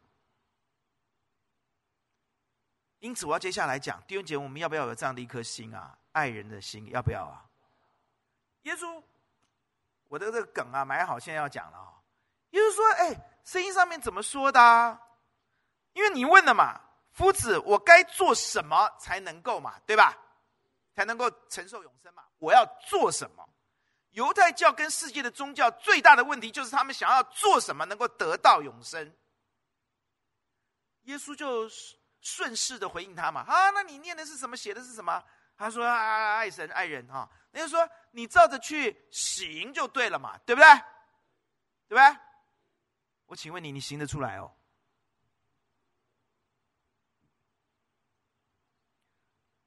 [3.00, 5.98] 因此，我要接下来讲弟兄姐妹，我们要不要有这样的一颗心啊？
[6.12, 7.44] 爱人的心，要不要啊？
[8.62, 9.02] 耶稣，
[10.08, 12.00] 我的这个梗啊，买好，现在要讲了啊。
[12.50, 13.10] 耶稣说：“哎，
[13.44, 15.00] 圣经上面怎么说的啊？
[15.92, 16.80] 因为你问了嘛，
[17.10, 19.78] 夫子，我该做什么才能够嘛？
[19.86, 20.16] 对吧？”
[20.94, 22.24] 才能够承受永生嘛？
[22.38, 23.48] 我要做什么？
[24.12, 29.12] 犹太教跟世界的宗教最大的问题就是他们想要做什么能够得到永生。
[31.02, 31.68] 耶稣就
[32.20, 34.56] 顺势的回应他嘛，啊，那你念的是什么？
[34.56, 35.22] 写的是什么？
[35.56, 37.28] 他说啊，爱神爱人啊。
[37.50, 40.68] 那就说你照着去行就对了嘛，对不对？
[41.88, 42.18] 对不对？
[43.26, 44.54] 我请问你，你行得出来哦？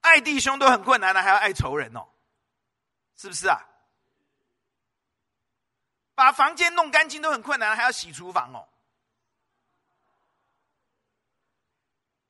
[0.07, 2.07] 爱弟兄都很困难了，还要爱仇人哦，
[3.15, 3.59] 是不是啊？
[6.15, 8.67] 把房间弄干净都很困难，还要洗厨房哦。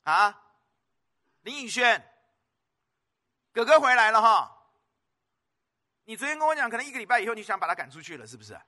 [0.03, 0.41] 啊，
[1.41, 2.05] 林宇轩，
[3.53, 4.53] 哥哥回来了哈。
[6.03, 8.59] 你昨天跟我讲，可能一个礼拜以后你想把他赶出去了，是不是？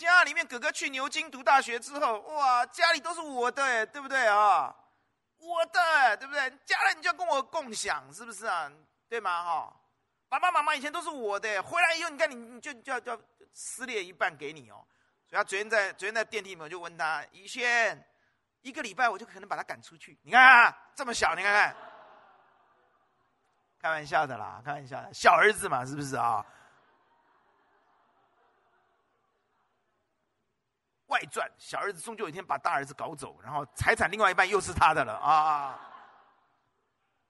[0.00, 4.74] 家里面哥哥去牛津读大学之后，哇，家里都是我的，对不对啊？
[5.36, 6.50] 我的，对不对？
[6.64, 8.70] 家人你就要跟我共享，是不是啊？
[9.10, 9.44] 对吗？
[9.44, 9.76] 哈，
[10.26, 13.20] 爸爸妈妈以前都是我的，回来以后你看你你就就要要
[13.52, 14.82] 撕裂一半给你哦。
[15.28, 18.02] 所以他昨天在昨天在电梯里面我就问他，怡轩，
[18.62, 20.18] 一个礼拜我就可能把他赶出去。
[20.22, 21.76] 你看看这么小，你看看，
[23.82, 26.44] 开玩笑的啦，开玩笑的，小儿子嘛，是不是啊？
[31.10, 35.78] 外传，小儿子终究有一天把大儿子搞走，然后财产另外一半又是他的了啊！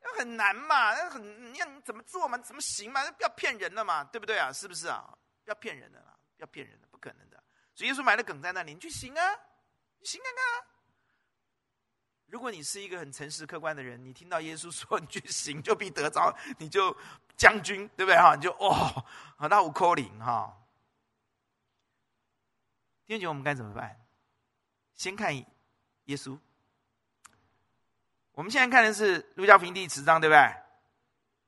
[0.03, 2.39] 那很难嘛，那很你要你怎么做嘛？
[2.39, 3.03] 怎么行嘛？
[3.11, 4.53] 不要骗人了嘛，对不对啊？
[4.53, 5.13] 是不是啊？
[5.47, 7.43] 要骗人的啦，要骗人的，不可能的。
[7.75, 9.23] 所以耶稣埋了梗在那里，你去行啊，
[9.99, 10.67] 你行看看啊。
[12.27, 16.97] 如果你是一个很诚实客观的人，你听到耶稣说你去行，就必得着，你就
[17.37, 18.35] 将军，对不对哈？
[18.37, 19.05] 你就哦，
[19.49, 20.57] 那我扣零哈。
[23.11, 24.01] 弟兄姐，我们该怎么办？
[24.95, 26.39] 先看耶稣。
[28.31, 30.55] 我们现在看的是路加福音第十章，对不对？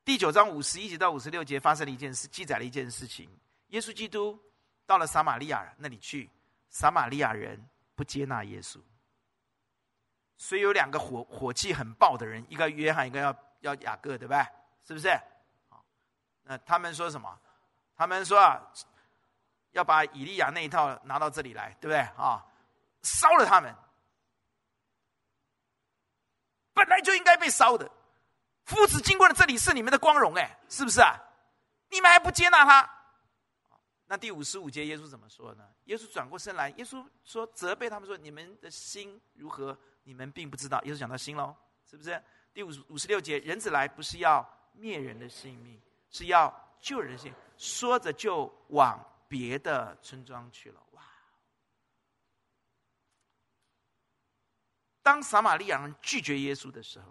[0.05, 3.31] 第九章五十一节到五十六节发生了一件事，记载了一件事情：
[3.69, 4.37] 耶稣基督
[4.87, 6.29] 到了撒玛利亚那里去，
[6.69, 8.81] 撒玛利亚人不接纳耶稣。
[10.37, 14.45] 所以有两个火火气很爆的人，一个约翰，一个要要雅各，对不对？
[14.85, 15.09] 是不是？
[16.43, 17.39] 那他们说什么？
[17.95, 18.61] 他们说啊。
[19.73, 22.45] 要把以利亚那一套拿到这里来，对不对啊？
[23.03, 23.75] 烧了他们，
[26.73, 27.91] 本来就应该被烧的。
[28.65, 31.19] 夫子经过了这里，是你们的光荣，哎，是不是啊？
[31.91, 32.89] 你们还不接纳他？
[34.07, 35.69] 那第五十五节，耶稣怎么说呢？
[35.87, 39.77] 耶稣转过身来，耶稣说责备他们说：“你们的心如何？
[40.05, 41.57] 你们并不知道。”耶稣讲到心喽，
[41.91, 42.23] 是不是？
[42.55, 47.35] 第五五十六节，人子来不是要灭人的性命，是要救人性。
[47.57, 49.05] 说着就往。
[49.33, 51.03] 别的村庄去了，哇！
[55.03, 57.11] 当撒玛利亚人拒绝耶稣的时候，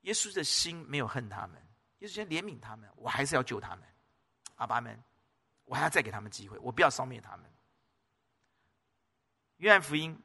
[0.00, 1.64] 耶稣的心没有恨他们，
[1.98, 3.88] 耶稣先怜悯他们，我还是要救他们，
[4.56, 5.00] 阿爸们，
[5.66, 7.48] 我还要再给他们机会，我不要消灭他们。
[9.58, 10.20] 约翰福音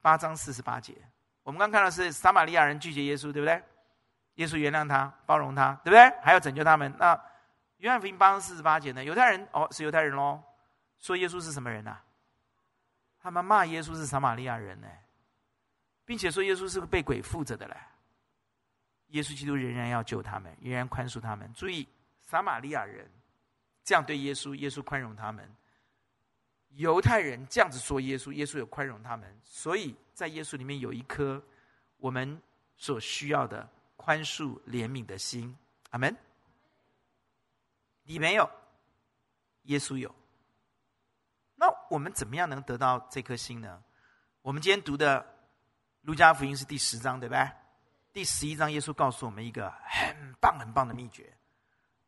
[0.00, 1.00] 八章四十八节，
[1.44, 3.62] 我们刚看到是撒玛利亚人拒绝耶稣，对不对？
[4.34, 6.10] 耶稣原谅他，包容他，对不对？
[6.20, 7.14] 还要拯救他们，那。
[7.78, 9.04] 约翰福音八章四十八节呢？
[9.04, 10.42] 犹太人哦，是犹太人喽，
[10.98, 11.98] 说耶稣是什么人呐、
[13.20, 14.88] 他们骂耶稣是撒玛利亚人呢，
[16.04, 17.76] 并且说耶稣是个被鬼附着的嘞。
[19.08, 21.52] 耶稣基督仍然要救他们，仍然宽恕他们。
[21.52, 21.86] 注意，
[22.22, 23.08] 撒玛利亚人
[23.84, 25.44] 这样对耶稣，耶稣宽容他们；
[26.70, 29.38] 犹太人这样子说耶稣，耶稣有宽容他们。
[29.44, 31.40] 所以在耶稣里面有一颗
[31.98, 32.40] 我们
[32.76, 35.56] 所需要的宽恕、怜悯的心。
[35.90, 36.16] 阿门。
[38.04, 38.48] 你没有，
[39.62, 40.14] 耶稣有。
[41.56, 43.82] 那我们怎么样能得到这颗心呢？
[44.42, 45.20] 我们今天读的
[46.02, 47.50] 《路加福音》是第十章，对吧？
[48.12, 51.34] 第十一章，耶稣告诉我们一个很棒很棒的秘诀。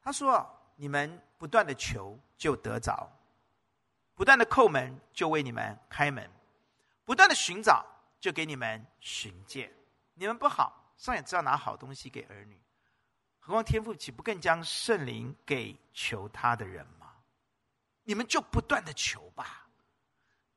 [0.03, 3.11] 他说：“你们不断的求，就得着；
[4.15, 6.29] 不断的叩门，就为你们开门；
[7.05, 7.85] 不断的寻找，
[8.21, 9.73] 就给你们寻见。
[10.13, 12.61] 你们不好，上也知道拿好东西给儿女。”
[13.47, 17.13] 何况天父岂不更将圣灵给求他的人吗？
[18.03, 19.69] 你们就不断的求吧。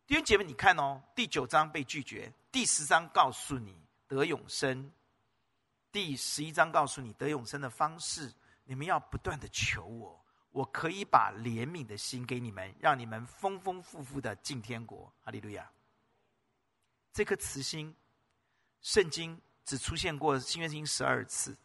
[0.08, 4.92] 弟兄姐妹，你看哦，第九章被拒绝，第十章告诉你得永生，
[5.92, 8.34] 第十一章告诉你得永生的方式。
[8.64, 10.20] 你们要不断的求我，
[10.50, 15.14] 我可以把怜悯的心给你们，让你们丰丰富富的进天国。
[15.24, 15.72] 哈利路亚。
[17.14, 17.96] 这颗慈心，
[18.82, 21.56] 圣经只出现过新约圣经十二次。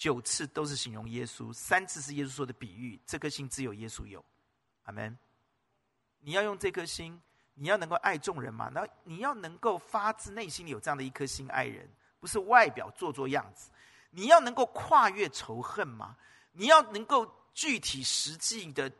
[0.00, 2.98] 九次都是形容耶稣，三次是耶稣说的比喻。
[3.04, 4.24] 这颗心只有耶稣有，
[4.84, 5.14] 阿门。
[6.20, 7.20] 你要用这颗心，
[7.52, 8.70] 你要能够爱众人嘛？
[8.72, 11.86] 那你要能够发自内心里有这样的一颗心爱人，
[12.18, 13.70] 不是外表做做样子。
[14.08, 16.16] 你要能够跨越仇恨嘛？
[16.52, 18.90] 你要能够具体实际的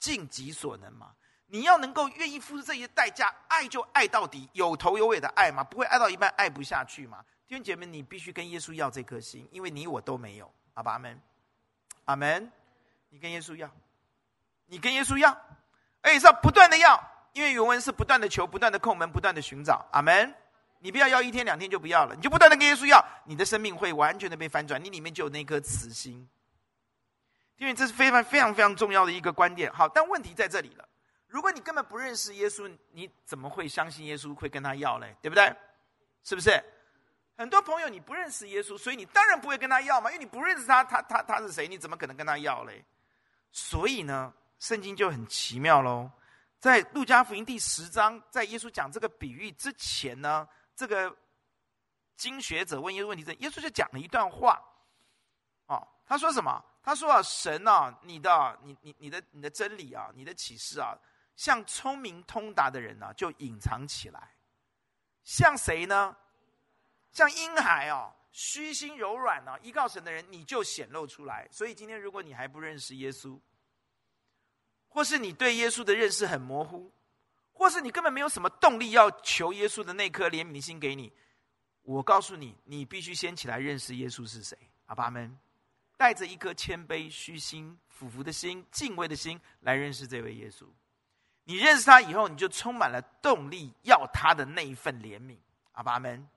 [0.00, 1.14] 尽己所能嘛？
[1.46, 5.62] 你要能够愿意付出这些代价，爱就爱到底，有头有尾的爱嘛？
[5.62, 7.24] 不会爱到一半爱不下去嘛？
[7.52, 10.50] 弟兄姐妹，你必须跟耶稣要这颗心，因为你我都没有。
[10.72, 11.20] 阿爸阿门，
[12.06, 12.50] 阿门。
[13.10, 13.70] 你跟耶稣要，
[14.64, 15.30] 你跟耶稣要，
[16.00, 16.98] 而且是要不断的要，
[17.34, 19.86] 因为原文是不断的求，不断的叩门，不断的寻找。
[19.92, 20.34] 阿门。
[20.78, 26.26] 你不要要一天两天就不要了，你就不断的跟耶稣要，你的生命会完全的被翻转，你里面就有那颗慈心。
[27.58, 29.70] 因为这是非常非常非常重要的一个观点。
[29.74, 30.88] 好，但问题在这里了，
[31.26, 35.14] 如果你根本不认识耶稣，你怎么会相信耶稣会跟他要嘞？
[35.20, 35.54] 对不对？
[36.24, 36.64] 是不是？
[37.36, 41.66] 很多朋友你不认识耶稣，所以你当然不会跟他要嘛，因为你不认识他，他他他是谁？
[41.66, 42.84] 你怎么可能跟他要嘞？
[43.50, 46.10] 所以呢，圣经就很奇妙喽。
[46.58, 51.14] 在路加福音第十章，在耶稣讲这个比喻之前呢，这个
[52.16, 54.62] 经学者问耶稣问题时，耶稣就讲了一段话。
[55.66, 56.64] 哦，他说什么？
[56.84, 60.96] 他说啊，神啊，你的、你、你、你的、你的真理啊，你的启示啊，
[61.34, 64.20] 像聪明通达的人呢、啊，就隐藏起来；
[65.24, 66.16] 像谁呢？
[67.12, 71.46] 像婴孩哦，虚心柔软呢、啊，依靠神的人，你就显露出来。
[71.50, 73.38] 所以今天，如果你还不认识耶稣，
[74.88, 76.90] 或是你对耶稣的认识很模糊，
[77.52, 81.12] 或是你根本没有什么动力要求耶稣的那颗怜悯心给你，
[81.82, 84.56] 我告诉你，你必须先起来认识耶稣是谁。
[84.86, 85.38] 阿爸们，
[85.96, 90.66] 带着一颗谦卑、虚心、俯伏的心、敬畏的心来认识这位耶稣。
[91.44, 95.36] 你认识他以后，你就充满了动力要他的那一份怜悯。
[95.72, 96.28] 阿爸们，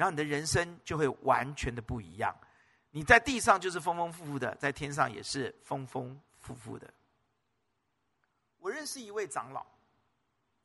[0.00, 2.34] 然后你的人生就会完全的不一样。
[2.90, 6.90] 你在地上就是丰丰富富的，在天上也是丰丰富富的。
[8.56, 9.66] 我认识一位长老，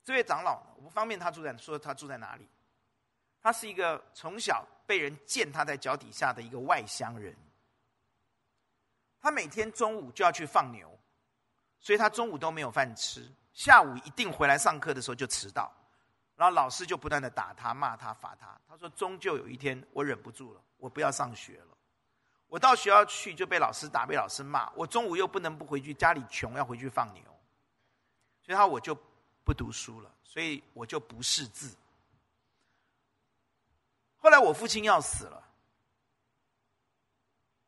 [0.05, 2.47] 这位长老，我不方便他住在说他住在哪里。
[3.41, 7.35] 他是一个从小被人践踏在脚底下的一个外乡人。
[9.19, 10.97] 他每天中午就要去放牛，
[11.81, 13.29] 所以他中午都没有饭吃。
[13.51, 15.69] 下午一定回来上课的时候就迟到，
[16.35, 18.59] 然后老师就不断的打他、骂他、罚他。
[18.67, 21.77] 他说：“终究有一天我忍不住了，我不要上学了。
[22.47, 24.69] 我到学校去就被老师打、被老师骂。
[24.71, 27.23] 我中午又不能不回去，家里穷要回去放牛。”
[28.43, 28.93] 所以他我就
[29.43, 31.75] 不读书了，所以我就不识字。
[34.17, 35.43] 后来我父亲要死了，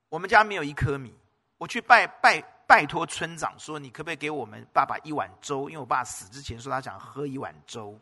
[0.10, 1.16] 我们家没有一颗米，
[1.58, 8.00] 我去拜拜拜托村长说：“你可不可以给我们爸爸一碗粥？”因为我爸死之前说他想喝一碗粥。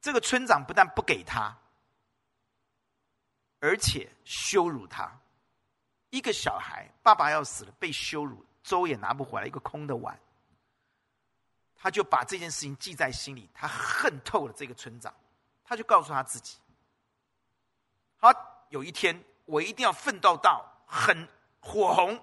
[0.00, 1.56] 这个村长不但不给他，
[3.58, 5.10] 而且羞辱他。
[6.08, 10.18] 一个小孩，爸爸要死了，被羞辱，粥也拿不回来，一个空的碗。
[11.76, 15.14] 他就把这件事情记在心里，他恨透了这个村长，
[15.64, 16.58] 他就告诉他自己：
[18.16, 18.30] 好，
[18.70, 21.28] 有一天我一定要奋斗到很
[21.60, 22.20] 火红、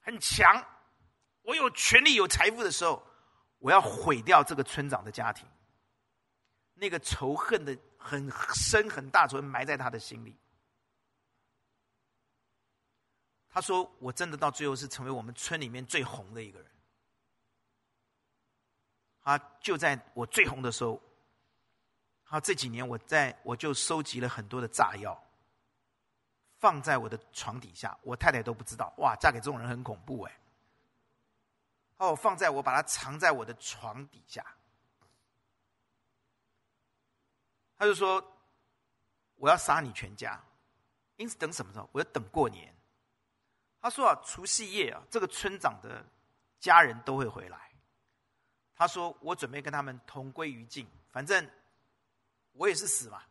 [0.00, 0.64] 很强，
[1.42, 3.02] 我有权力、有财富的时候，
[3.58, 5.48] 我要毁掉这个村长的家庭。
[6.78, 10.36] 那个仇恨的很深、很大仇恨埋在他的心里。
[13.50, 16.70] 他说：“我真的到最后是成为我们村里面最红的一个人。”
[19.20, 21.02] 他就在我最红的时候，
[22.24, 25.20] 他这几年我在我就收集了很多的炸药，
[26.58, 28.92] 放在我的床底下，我太太都不知道。
[28.98, 30.40] 哇，嫁给这种人很恐怖哎！
[31.96, 34.44] 哦，放在我把它藏在我的床底下，
[37.78, 38.22] 他就说
[39.36, 40.42] 我要杀你全家，
[41.16, 41.88] 因此等什么时候？
[41.92, 42.74] 我要等过年。
[43.80, 46.04] 他说啊，除夕夜啊，这个村长的
[46.58, 47.70] 家人都会回来。
[48.74, 51.48] 他说：“我准备跟他们同归于尽，反正
[52.52, 53.22] 我也是死嘛，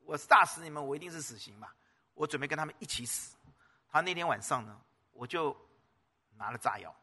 [0.00, 1.68] 我炸死你们，我一定是死刑嘛。
[2.14, 3.36] 我准备跟他们一起死。”
[3.88, 4.80] 他那天晚上呢，
[5.12, 5.56] 我就
[6.36, 6.94] 拿了炸药，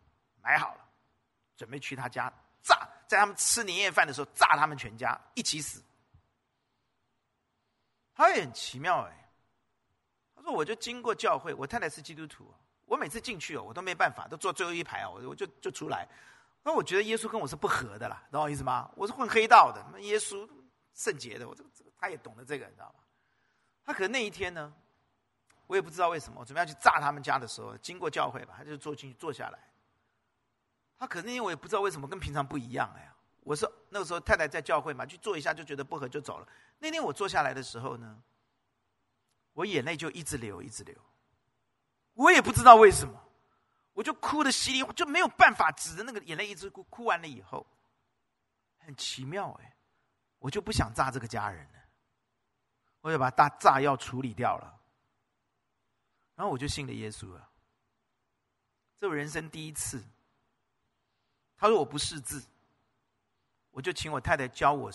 [0.42, 0.86] 买好了，
[1.58, 2.32] 准备去他家
[2.62, 5.82] 炸，在他们吃年夜饭的时候炸他们全家一起死。
[8.16, 9.30] 他也很奇妙哎，
[10.36, 12.54] 他说：“我就经过教会，我太太是基督徒，
[12.86, 16.08] 我每次进去哦，我都没办法，都坐最后一排啊，我我就就出来。”
[16.66, 18.90] 那我觉得耶稣跟我是不合的啦，懂我意思吗？
[18.96, 20.48] 我是混黑道的，那耶稣
[20.94, 23.04] 圣洁的，我这这个他也懂得这个，你知道吗？
[23.84, 24.74] 他可能那一天呢，
[25.68, 29.60] 我也不知道为什么，我准备要去炸他们家的时候，经过教会吧，他就坐进去坐下来。
[30.98, 36.48] 他可能因为我也不知道为什么跟平常不一样哎呀，我说那个时候太太在教会嘛，去坐一下就觉得不合就走了。
[36.84, 38.22] 那天我坐下来的时候呢，
[39.54, 40.94] 我眼泪就一直流一直流，
[42.12, 43.18] 我也不知道为什么。
[43.94, 46.84] 我就哭的稀里，就没有办法止着那个眼泪一直哭。
[46.90, 47.66] 哭完了以后，
[48.80, 49.74] 很奇妙哎，
[50.40, 51.80] 我就不想炸这个家人了，
[53.00, 54.78] 我就把大炸药处理掉了，
[56.36, 57.50] 然后我就信了耶稣了。
[59.00, 60.04] 这我人生第一次。
[61.56, 62.44] 他说我不识字，
[63.72, 64.92] 我就请我太太教我，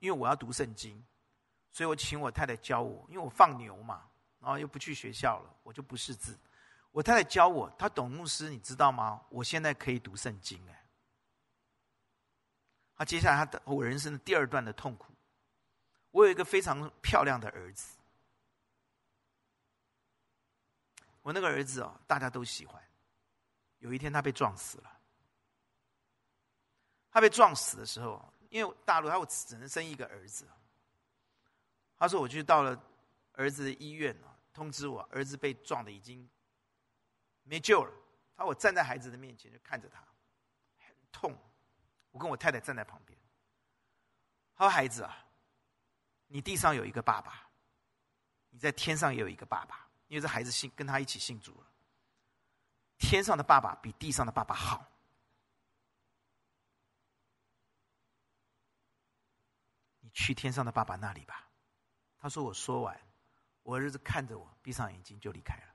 [0.00, 1.02] 因为我要读圣经，
[1.72, 4.08] 所以我请我太太教我，因为我放牛嘛，
[4.40, 6.38] 然后又不去学校了，我就不识字。
[6.90, 9.24] 我太太教我，她懂牧师，你知道吗？
[9.28, 10.84] 我现在可以读圣经哎。
[12.96, 15.14] 她接下来，她我人生的第二段的痛苦。
[16.10, 17.96] 我有一个非常漂亮的儿子，
[21.22, 22.82] 我那个儿子哦，大家都喜欢。
[23.78, 24.98] 有一天，他被撞死了。
[27.12, 30.48] 他被撞死的时候，因为大陆他我只能生一个儿子。
[32.00, 32.82] 他说：“我去到了
[33.34, 36.28] 儿子的医院啊，通知我儿子被撞的已经。”
[37.44, 37.92] 没救了。
[38.34, 40.02] 他我站在孩子的面前就看着他，
[40.78, 41.38] 很痛，
[42.10, 43.18] 我跟我太太站在旁边。
[44.54, 45.26] 他说：“孩子啊，
[46.26, 47.50] 你地上有一个爸爸，
[48.48, 51.66] 你在天上也有一个爸爸，因为这孩子信跟他一起信主了。
[52.96, 54.90] 天上的爸爸比地上的爸爸好。
[59.98, 61.48] 你去天上的爸爸那里吧。”
[62.20, 63.00] 他说：“我说完，
[63.62, 65.74] 我儿子看着我，闭上眼睛就离开了。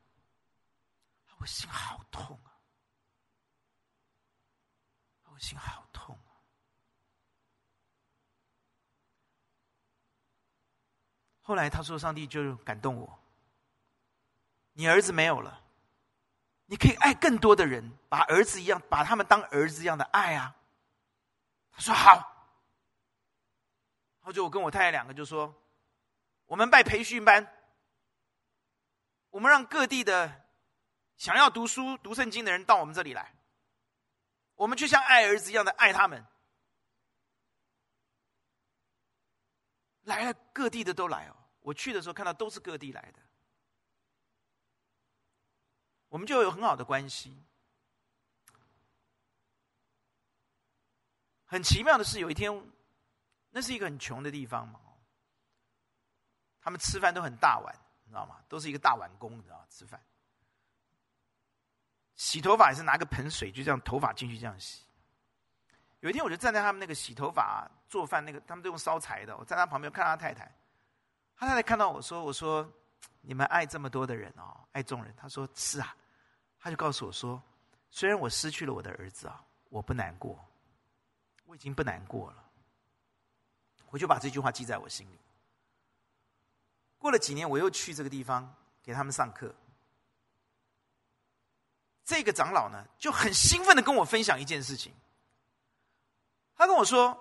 [1.39, 2.53] 我心好痛啊！”
[5.33, 6.31] 我心好痛啊！
[11.41, 13.19] 后来他说：“上帝就感动我，
[14.71, 15.61] 你儿子没有了，
[16.67, 20.55] 你可以爱更多的人，把儿子一样，把他们当儿子一样的爱啊。”
[21.73, 22.13] 他说：“好。”
[24.21, 25.53] 然后就我跟我太太两个就说
[26.45, 27.51] ：“我们办培训班，
[29.29, 30.45] 我们让各地的
[31.17, 33.33] 想要读书、读圣经的人到我们这里来。”
[34.55, 36.25] 我们就像爱儿子一样的爱他们，
[40.03, 41.35] 来了各地的都来哦。
[41.59, 43.19] 我去的时候看到都是各地来的，
[46.07, 47.43] 我们就有很好的关系。
[51.43, 52.49] 很奇妙的是，有一天，
[53.49, 54.79] 那是一个很穷的地方嘛，
[56.66, 58.38] 他们吃饭都很大碗，你知道吗？
[58.49, 59.66] 都是一个大碗工，你知道吗？
[59.70, 60.01] 吃饭。
[62.16, 64.82] 洗头发也是拿个盆水，就这样头发进去这样洗。
[65.99, 69.38] 有一天，我就站在他们那个洗头发、做饭那个，他们都用烧柴的。
[69.38, 70.51] 我在他旁边看他太太，
[71.36, 72.68] 他太太看到我说：“我说
[73.22, 75.95] 你们爱这么多的人哦，爱众人。”他说：“是啊。”
[76.59, 77.39] 他就告诉我说
[77.91, 80.43] ：“虽然我失去了我的儿子啊，我不难过，
[81.45, 82.43] 我已经不难过了。”
[83.91, 85.20] 我就把这句话记在我心里。
[87.06, 88.51] 过了几年，我又去这个地方
[88.82, 89.53] 给他们上课。
[92.03, 94.91] 这个长老呢，就很兴奋的跟我分享一件事情。
[96.56, 97.16] 他跟我说：“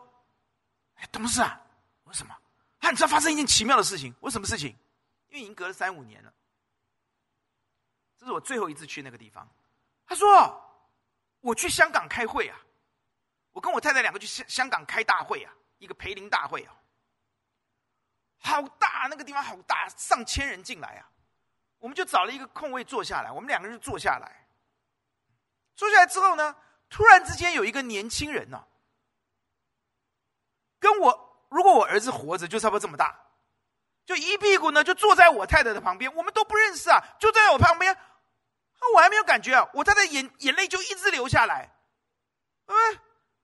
[0.97, 1.61] 哎，董事啊，
[2.05, 2.35] 我说什么？
[2.79, 4.15] 啊，你知道发生一件奇妙的事情？
[4.21, 4.71] 我什么事情？
[5.29, 6.33] 因为已经隔了三五年了，
[8.17, 9.47] 这是我最后一次去那个地方。
[10.07, 10.27] 他说，
[11.41, 12.59] 我去香港开会啊，
[13.53, 16.75] 我跟我太太两个去香香港开大会啊，一个培灵大会啊，
[18.39, 21.09] 好大，那个地方好大，上千人进来啊，
[21.79, 24.41] 我们就找了一个空位坐下来，我们两个人就坐下来。”
[25.77, 26.55] 坐下来之后呢，
[26.89, 28.65] 突然之间有一个年轻人呢、
[30.79, 33.19] 跟我如果我儿子活着，就差不多这么大，
[34.07, 38.01] 就一屁股呢就坐在我太太的旁边，我们都不认识啊，就在我旁边，啊，
[38.95, 41.75] 我还没有感觉啊，我太太眼眼泪就一直流下来，
[42.67, 42.75] 嗯，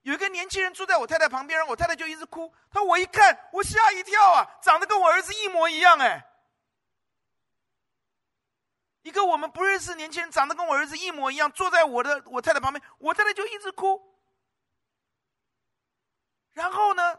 [0.03, 6.25] 有一个年轻人坐在我太太旁边，我太太就一直哭，他我一看，我吓一跳啊，长得跟我儿子一模一样哎。
[9.03, 14.01] 一个我们不认识年轻人，长得跟我儿子一模一样，坐在我的我太太旁边，我太太就一直哭。
[16.53, 17.17] 然后呢，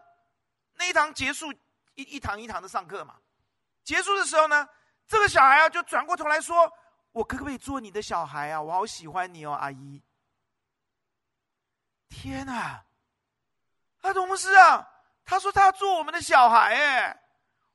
[0.74, 1.52] 那一堂结束，
[1.94, 3.16] 一一堂一堂的上课嘛，
[3.84, 4.68] 结束的时候呢，
[5.06, 6.72] 这个小孩啊就转过头来说
[7.12, 8.60] ：“我可不可以做你的小孩啊？
[8.60, 10.02] 我好喜欢你哦，阿姨。”
[12.12, 12.84] 天哪！
[14.00, 14.86] 他同事啊，
[15.24, 17.22] 他说他要做我们的小孩，哎，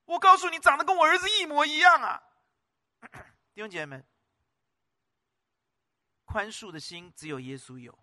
[0.05, 2.21] 我告诉你，长得跟我儿子一模一样啊。
[3.55, 4.05] 弟兄姐妹们，
[6.25, 7.97] 宽恕的心只有耶稣有，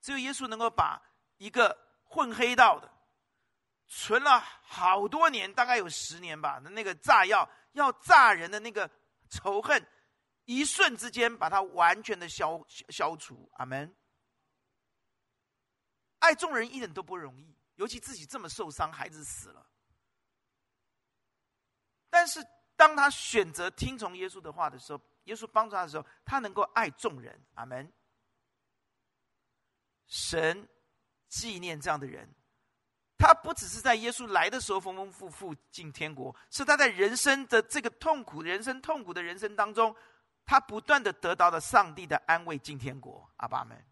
[0.00, 1.00] 只有耶稣能够把
[1.38, 2.92] 一个混黑道的、
[3.86, 8.90] 存了好多年，大概有十年吧的那个炸药要炸人的那个
[9.30, 9.84] 仇恨，
[10.44, 13.50] 一瞬之间把它完全的消消除。
[13.54, 13.94] 阿门。
[16.24, 19.66] 爱众人一点都不容易，尤其自己这么受伤，孩子死了，
[22.10, 22.44] 但是。
[22.76, 27.40] 当他选择听从耶稣的话的时候，耶稣帮助他的时候，他能够爱众人。
[27.54, 27.90] 阿门。
[30.08, 30.68] 神
[31.28, 32.28] 纪念这样的人，
[33.16, 39.94] 他不只是在耶稣来的时候丰丰富富进天国，是他在人生的这个痛苦、人生痛苦的人生当中，
[40.44, 43.30] 他不断的得到了上帝的安慰进天国。
[43.36, 43.86] 阿爸们，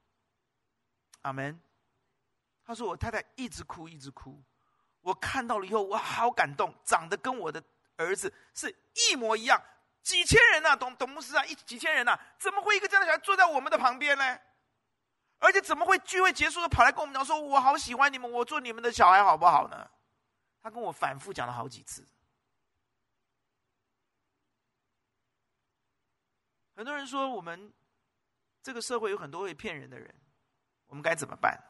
[1.20, 1.58] 阿门。
[2.72, 4.42] 他说：“我太太一直哭，一直哭，
[5.02, 7.62] 我看到了以后，我好感动，长得跟我的。”
[7.96, 9.62] 儿子是一模一样，
[10.02, 14.38] 几千人呐、啊，董董牧师啊，一几千人呐、啊，怎么会一个这样的小孩坐在我们的旁边呢？
[15.38, 19.88] 而且怎么会聚会结束了跑来跟我们讲说，我好喜欢你们，我做你们的小孩好不好呢？
[20.62, 22.04] 他跟我反复讲了好几次。
[26.74, 27.72] 很多人说我们
[28.62, 30.12] 这个社会有很多会骗人的人，
[30.86, 31.62] 我们该怎么办？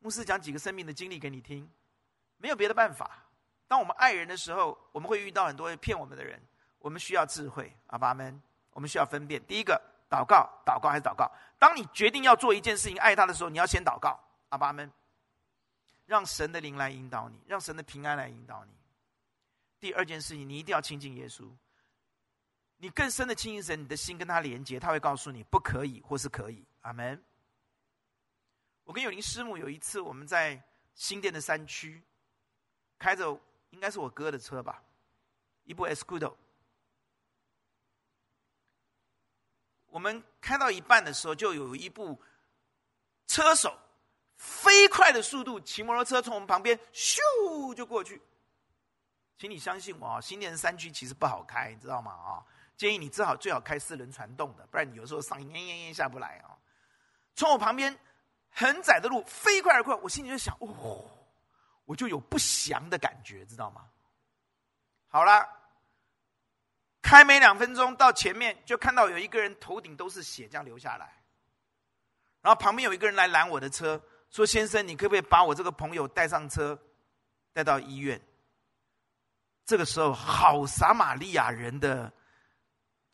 [0.00, 1.70] 牧师讲几个生命的经历给你听，
[2.38, 3.24] 没有别的办法。
[3.68, 6.40] 当我们爱人的时候，我们会遇到很多骗我们的人。
[6.78, 8.42] 我们需要智慧，阿爸们，
[8.72, 9.40] 我们需要分辨。
[9.46, 11.30] 第一个，祷告，祷告还是祷告。
[11.58, 14.90] 当你决定要做一件事情，爱他的时候，你要先祷告，阿爸们，
[16.06, 18.72] 让神的灵来引导你，让神的平安来引导你。
[19.78, 21.46] 第二件事情，你一定要亲近耶稣。
[22.78, 26.64] 你更深的亲近神，你的心跟他连接，他会告诉你不可以或是可以。
[26.80, 27.22] 阿门。
[28.90, 30.60] 我跟有林师母有一次，我们在
[30.96, 32.02] 新店的山区，
[32.98, 34.82] 开着应该是我哥的车吧，
[35.62, 36.34] 一部 Escudo。
[39.86, 42.20] 我们开到一半的时候，就有一部
[43.28, 43.78] 车手
[44.34, 47.20] 飞快的速度骑摩托车从我们旁边咻
[47.76, 48.20] 就过去。
[49.38, 52.10] 请你相信我啊，新店的山区其实不好开，你知道吗？
[52.10, 52.42] 啊，
[52.76, 56.58] 建议你最好最好开四轮传动的，不然你有时候上烟烟烟下不来啊。
[57.36, 57.96] 从我旁边
[58.60, 61.08] 很窄的路飞快而过，我心里就想，哦，
[61.86, 63.88] 我就有不祥的感觉，知道吗？
[65.08, 65.48] 好了，
[67.00, 71.22] 开没两分钟到前面就看到有一个人头顶都是血，这样流下来，
[72.42, 73.98] 然后旁边有一个人来拦我的车，
[74.28, 76.78] 说：“先生，你可不可以把我这个朋友带上车，
[77.54, 78.20] 带到医院？”
[79.64, 82.12] 这个时候，好撒玛利亚人的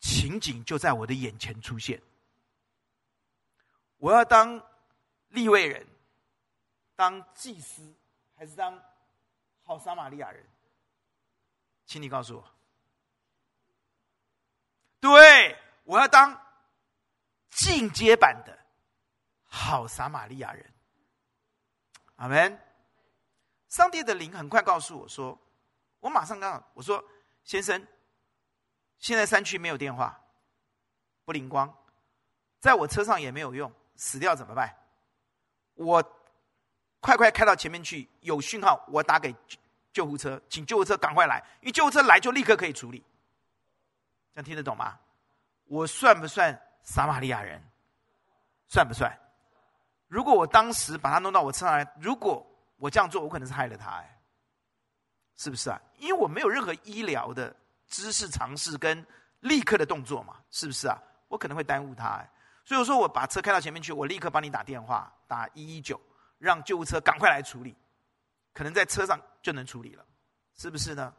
[0.01, 2.03] 情景就在我的眼前出现。
[3.99, 4.61] 我要当
[5.37, 5.87] 利未人，
[6.97, 7.95] 当祭司，
[8.35, 8.83] 还是当
[9.63, 10.43] 好撒玛利亚人？
[11.85, 12.45] 请你告诉我。
[14.99, 16.41] 对，我要当
[17.51, 18.59] 进阶版的
[19.45, 20.73] 好撒玛利亚人。
[22.17, 22.59] 阿门。
[23.69, 25.39] 上帝的灵很快告诉我说。
[26.01, 27.05] 我马上刚好我说，
[27.45, 27.87] 先生，
[28.99, 30.19] 现在山区没有电话，
[31.25, 31.77] 不灵光，
[32.61, 34.75] 在我车上也没有用，死掉怎么办？
[35.77, 36.03] 我
[37.01, 39.35] 快快开到前面去，有讯号我打给
[39.93, 43.03] 救护车，请救护车赶快来，因为救护车来就立刻可以处理。
[44.35, 44.99] 这样听得懂吗？
[45.67, 47.63] 我算不算撒玛利亚人？
[48.69, 49.17] 算不算？
[50.09, 52.47] 如果我当时把他弄到我车上来，如果
[52.77, 54.13] 我这样做，我可能是害了他哎。
[55.39, 55.81] 是不是啊？
[55.99, 57.55] 因为我没有任何医疗的
[57.89, 59.07] 知识常识跟
[59.41, 60.99] 立刻的动作嘛，是不是啊？
[61.29, 62.31] 我可能会耽误他，哎，
[62.67, 65.99] 所以我说我把车开到前面去，我立刻帮你打电话，打一一九，
[66.39, 67.75] 让救护车赶快来处理，
[68.53, 70.05] 可能在车上就能处理了，
[70.57, 71.15] 是不是呢？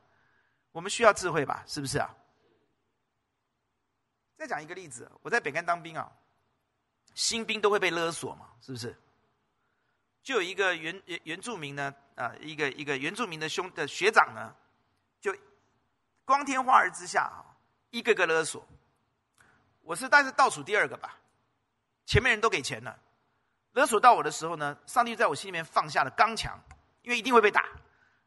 [0.74, 2.14] 我们需要智慧吧，是不是啊？
[4.36, 6.12] 再讲一个例子，我在北干当兵啊，
[7.16, 8.94] 新兵都会被勒索嘛，是不是？
[10.22, 14.54] 就有一个原原原住民呢，啊，一个一个原住民的兄的学长呢，
[15.22, 15.34] 就
[16.26, 17.56] 光天化日之下啊，
[17.90, 18.68] 一个个勒索。
[19.82, 21.18] 我是但是倒数第二个吧，
[22.08, 22.98] 前面人都给钱了，
[23.74, 26.58] 勒索到我的时候呢，上帝在我心里面放下了刚强，
[27.02, 27.66] 因为一定会被打。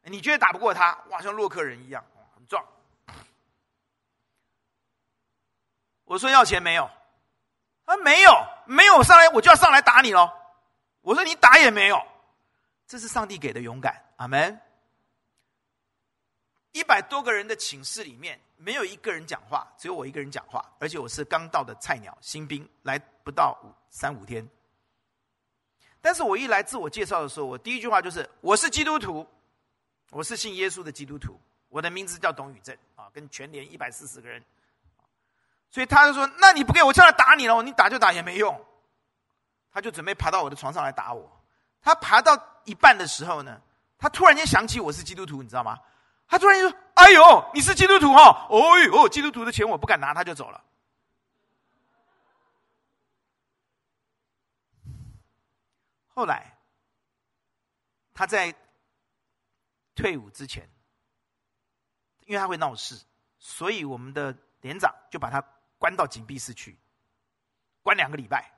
[0.03, 2.05] 你觉得打不过他，哇，像洛克人一样，
[2.35, 2.63] 很壮。
[6.05, 6.89] 我说要钱没有？
[7.83, 8.31] 他没有，
[8.65, 10.31] 没有上来我就要上来打你喽。
[11.01, 11.99] 我说你打也没有，
[12.85, 14.61] 这是上帝给的勇敢，阿门。
[16.71, 24.47] 一百多个人的寝室里面，没有一个人讲话，只有我一个人讲话，而且我是刚到的菜鸟新兵，来不到五三五天。
[26.01, 29.27] 但是我一来自我介绍的时候，我第一句话就是：我是基督徒，
[30.09, 34.43] 我是信耶稣的基督徒，我的名字叫董宇正啊，跟全连一百四十个人。
[35.69, 38.65] 所以他就说：那你不给我上来打你了，你打就打也没用。
[39.71, 41.31] 他就准备爬到我的床上来打我。
[41.81, 43.61] 他爬到一半的时候呢，
[43.97, 45.77] 他突然间想起我是基督徒，你知道吗？
[46.27, 48.47] 他突然间说：“哎呦，你是基督徒哈？
[48.49, 50.63] 哦呦，基督徒的钱我不敢拿。”他就走了。
[56.13, 56.57] 后来，
[58.13, 58.53] 他在
[59.95, 60.69] 退伍之前，
[62.25, 62.99] 因为他会闹事，
[63.39, 65.41] 所以我们的连长就把他
[65.77, 66.77] 关到禁闭室去，
[67.81, 68.51] 关两个礼拜。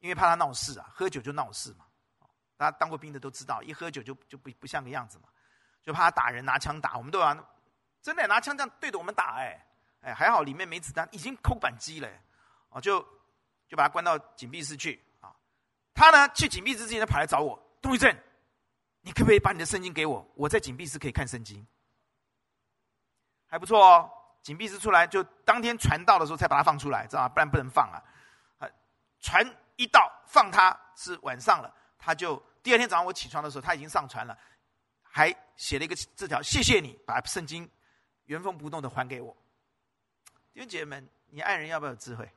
[0.00, 1.84] 因为怕他闹事啊，喝酒就闹事嘛。
[2.56, 5.28] 大家当过兵的都知道，一喝酒就就不不像个样子嘛，
[5.82, 6.96] 就怕他打人，拿枪打。
[6.96, 7.34] 我们都要
[8.00, 9.66] 真的拿枪这样对着我们打，哎
[10.00, 12.08] 哎，还好里面没子弹，已经扣扳机了，
[12.68, 13.00] 哦，就
[13.66, 15.04] 就把他关到禁闭室去。
[15.98, 18.16] 他呢去禁闭室之前，他跑来找我，杜玉正，
[19.00, 20.24] 你可不可以把你的圣经给我？
[20.36, 21.66] 我在禁闭室可以看圣经，
[23.48, 24.08] 还不错哦。
[24.40, 27.28] 禁闭室出来就当天传道的时候才把他放出来，知道吗？
[27.28, 27.98] 不然不能放啊，
[28.58, 28.70] 啊，
[29.18, 29.44] 传。
[29.80, 34.36] 一到放他是晚上了，他就第二天早上我起床的时候，他已经上船了，
[35.02, 37.70] 还写了一个字条，谢谢你把圣经
[38.24, 39.36] 原封不动的还给我。
[40.52, 42.28] 弟兄姐妹们，你爱人要不要有智慧？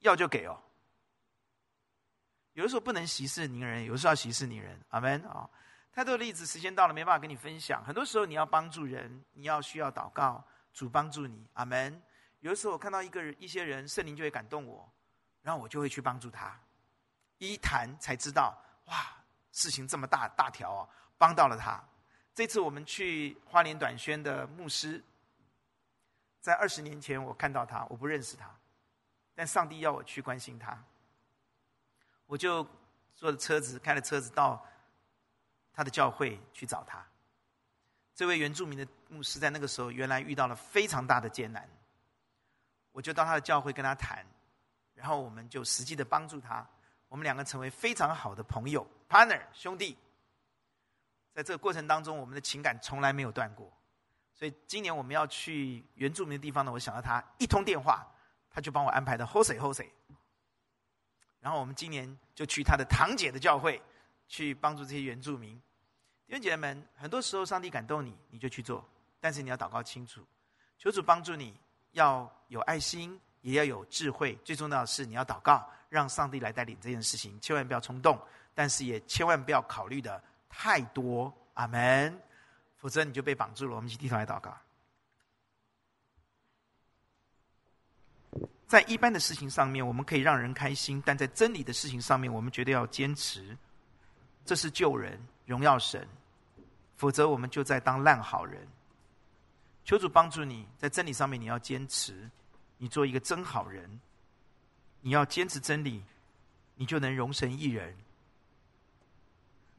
[0.00, 0.62] 要就给哦。
[2.54, 4.78] 有的时候不能息事宁人，有的时候要息事宁人。
[4.90, 5.48] 阿门啊！
[5.92, 7.84] 太多的例子，时间到了没办法跟你分享。
[7.84, 11.46] 很多时候你要帮助人，你要需要祷告，主帮助你。
[11.54, 12.02] 阿门。
[12.40, 14.90] 有的时候我看到一个人、一些人，圣灵就会感动我。
[15.42, 16.54] 然后我就会去帮助他，
[17.38, 18.94] 一谈才知道，哇，
[19.52, 21.82] 事情这么大大条哦，帮到了他。
[22.34, 25.02] 这次我们去花莲短宣的牧师，
[26.40, 28.54] 在二十年前我看到他，我不认识他，
[29.34, 30.78] 但上帝要我去关心他，
[32.30, 32.64] 我就
[33.16, 34.64] 坐着车子，开了车子到
[35.72, 37.04] 他的教会去找他。
[38.14, 41.68] 这位原住民的牧师在那个时候原来遇到了非常大的艰难，
[42.92, 44.24] 我就到他的教会跟他谈，
[44.94, 46.64] 然后我们就实际的帮助他，
[47.08, 49.98] 我们两个成为非常好的朋友，partner 兄弟。
[51.32, 53.72] 在这个过程当中，我们的情感从来没有断过。
[54.32, 58.06] 所以今年我们要去原住民的地方呢，我想到他一通电话，
[58.52, 59.90] 他就帮我安排的 h o s e h o s e。
[61.40, 63.80] 然后我们今年就去他的堂姐的教会，
[64.28, 65.54] 去帮助这些原住民。
[66.26, 68.84] 弟兄姐妹们，很多时候上帝感动你，你就去做，
[69.18, 70.24] 但是你要祷告清楚，
[70.78, 71.58] 求主帮助你，
[71.92, 74.38] 要有爱心，也要有智慧。
[74.44, 78.20] 最重要的是你要祷告，让上帝来带领这件事情，千万不要冲动，
[78.54, 80.22] 但是也千万不要考虑的。
[80.48, 82.20] 太多，阿门，
[82.76, 83.76] 否则你就被绑住了。
[83.76, 84.56] 我们一起低头来祷告。
[88.70, 93.58] 在一般的事情上面，我们可以让人开心；但在真理的事情上面，我们绝对要坚持。
[94.44, 96.06] 这是救人、荣耀神，
[96.96, 98.64] 否则我们就在当烂好人。
[99.84, 102.30] 求主帮助你在真理上面，你要坚持，
[102.78, 104.00] 你做一个真好人。
[105.00, 106.04] 你要坚持真理，
[106.76, 107.96] 你就能荣神一人。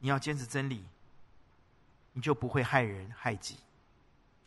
[0.00, 0.84] 你要坚持真理，
[2.12, 3.56] 你就不会害人害己。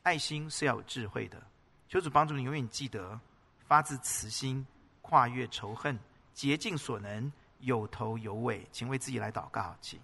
[0.03, 1.41] 爱心是要有智慧的，
[1.89, 3.19] 求主帮助你永远记得，
[3.67, 4.65] 发自慈心，
[5.01, 5.97] 跨越仇恨，
[6.33, 8.67] 竭尽所能，有头有尾。
[8.71, 9.99] 请为自己来祷告，请。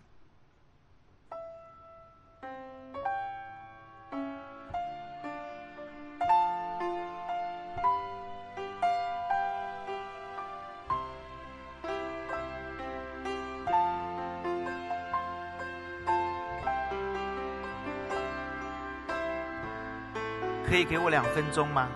[20.65, 21.89] 可以给我两分钟吗？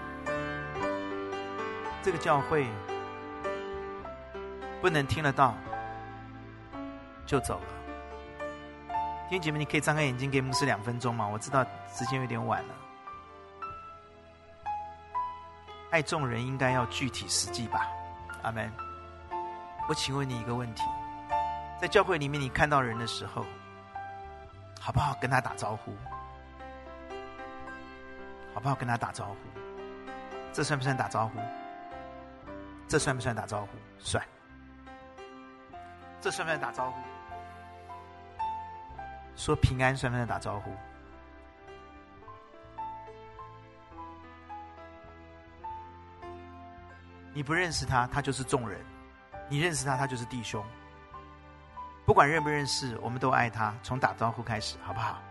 [2.05, 2.67] 这个教会
[4.79, 5.55] 不能听得到
[7.25, 7.65] 就走了。
[9.27, 11.27] 弟兄姐妹，你可以张开眼睛给牧师两分钟吗？
[11.27, 12.75] 我知道时间有点晚了。
[15.89, 17.87] 爱众人应该要具体实际吧？
[18.43, 18.71] 阿门。
[19.89, 20.83] 我请问你一个问题：
[21.81, 23.43] 在教会里面，你看到人的时候，
[24.79, 25.91] 好不好跟他打招呼？
[28.53, 29.37] 好不好跟他打招呼？
[30.53, 31.39] 这算不算打招呼？
[32.87, 33.69] 这算不算打招呼？
[33.97, 34.23] 算。
[36.21, 36.97] 这算不算打招呼？
[39.35, 40.71] 说平安算不算打招呼？
[47.33, 48.79] 你不认识他，他就是众人；
[49.49, 50.63] 你认识他，他就是弟兄。
[52.05, 53.73] 不管认不认识，我们都爱他。
[53.83, 55.21] 从打招呼开始，好不好？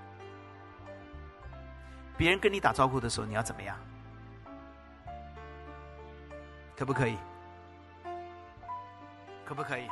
[2.17, 3.77] 别人跟你打招呼的时候，你要怎么样？
[6.77, 7.17] 可不可以？
[9.45, 9.87] 可不可以？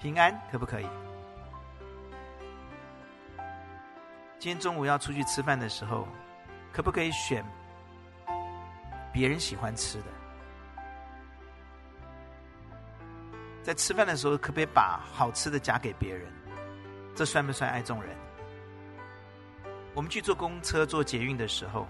[0.00, 0.86] 平安可不可以？
[4.38, 6.06] 今天中午要出去吃饭的时候，
[6.72, 7.44] 可不可以选
[9.12, 10.04] 别人喜欢吃的？
[13.62, 16.26] 在吃饭的时候，可不可以把好吃的夹给别人？
[17.14, 18.16] 这算不算爱众人？
[19.94, 21.86] 我们去坐公车、坐捷运的时候，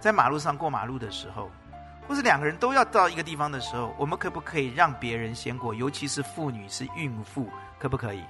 [0.00, 1.50] 在马路上过马路的时候，
[2.08, 5.74] 或是两个人都要到一个地方的时候，我们可不可以让别人先过？
[5.74, 8.22] 尤其是妇女、是孕妇，可不可以？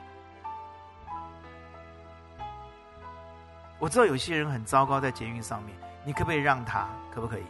[3.79, 6.89] 我知道有些人很糟糕，在捷运上面，你可不可以让他？
[7.15, 7.45] 可不可以？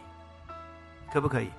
[1.11, 1.49] 可不可以？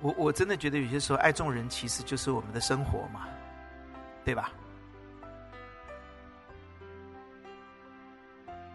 [0.00, 3.26] 我我真的觉得有些时候爱众人其实就是我们的生活嘛，
[4.24, 4.50] 对吧？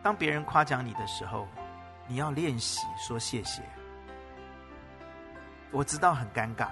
[0.02, 1.48] 当别人夸奖你的时候，
[2.08, 3.62] 你要练习说谢谢。
[5.72, 6.70] 我知道很尴尬，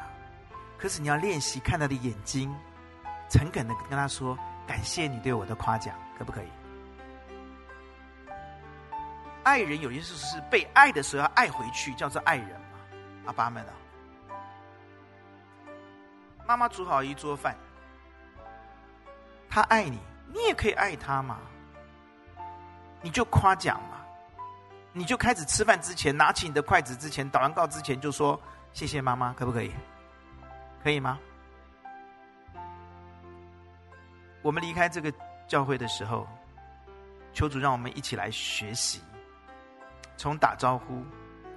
[0.78, 2.56] 可是你要练习看他的眼睛，
[3.30, 6.48] 诚恳的跟他说感谢你对我的夸奖，可不可以？
[9.44, 12.78] 爱人有些事是被爱的时候要爱回去，叫做爱人嘛，
[13.26, 13.74] 阿爸们啊。
[16.48, 17.56] 妈妈煮好一桌饭，
[19.50, 19.98] 他爱你，
[20.34, 21.40] 你也可以爱他嘛。
[23.02, 23.98] 你就夸奖嘛，
[24.92, 28.40] 你就开始吃饭之前，拿起你的筷子之前，祷完告之前就说
[28.74, 29.72] 谢谢妈妈，可不可以？
[30.84, 31.20] 可以吗？
[34.42, 35.14] 我们离开这个
[35.48, 36.28] 教会的时候，
[37.34, 39.02] 求主让我们一起来学习，
[40.18, 41.04] 从打招呼，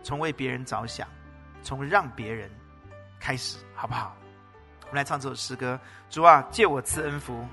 [0.03, 1.09] 从为别人着想，
[1.63, 2.51] 从让别人
[3.19, 4.15] 开始，好不好？
[4.83, 5.81] 我们来唱这首诗歌。
[6.11, 7.47] 主啊，借我赐恩福。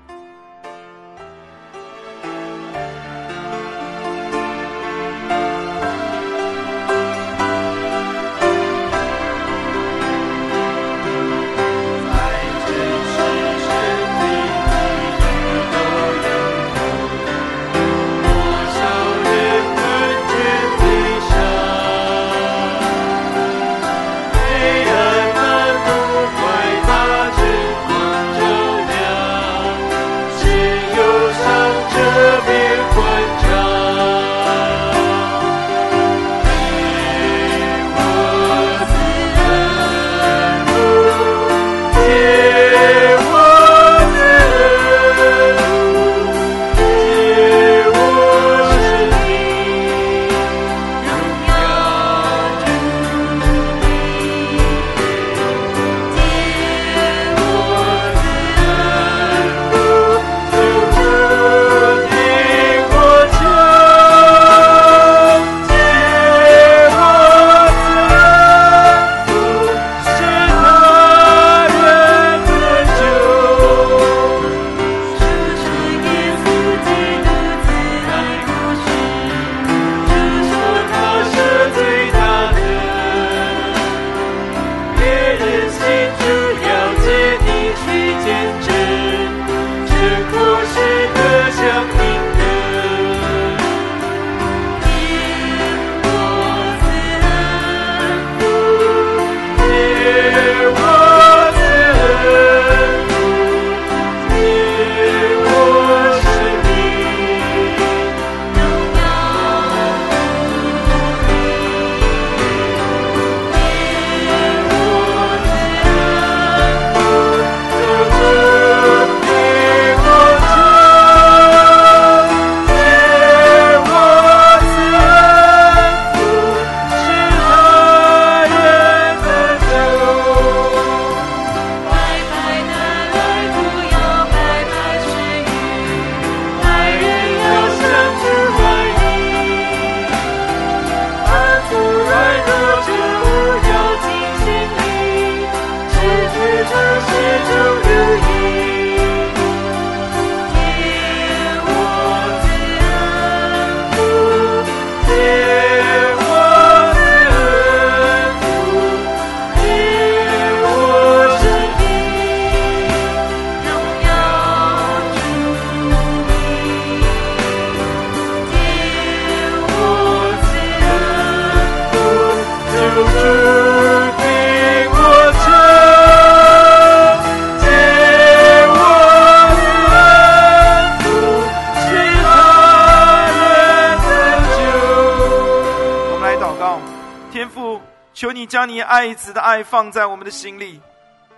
[189.58, 190.80] 爱放在我们的心里，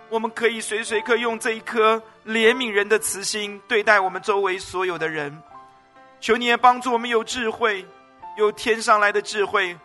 [0.07, 5.35] 我们可以随时随刻用这一颗怜悯人的慈心对待我们周围所有的人。
[6.19, 7.83] 求你也帮助我们有智慧，
[8.37, 9.75] 有天上来的智慧，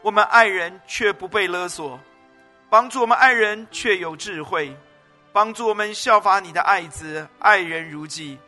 [0.00, 1.98] 我们爱人却不被勒索；
[2.70, 4.74] 帮助我们爱人却有智慧，
[5.30, 8.38] 帮助我们效法你的爱子，爱人如己。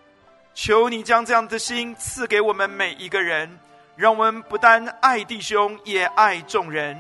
[0.55, 3.61] 求你将这样的心赐给我们每一个人，
[3.95, 6.99] 让我们不但爱弟兄，也爱众人。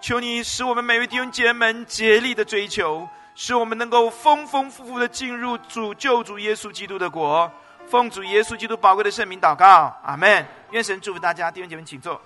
[0.00, 7.50] 求你使我们每位弟兄姐妹们竭力的追求，使我们能够丰丰富富的进入主救主耶稣基督的国。
[7.86, 10.46] 奉主耶稣基督宝贵的圣名祷告，阿门。
[10.70, 12.18] 愿神祝福大家，弟兄姐妹请坐。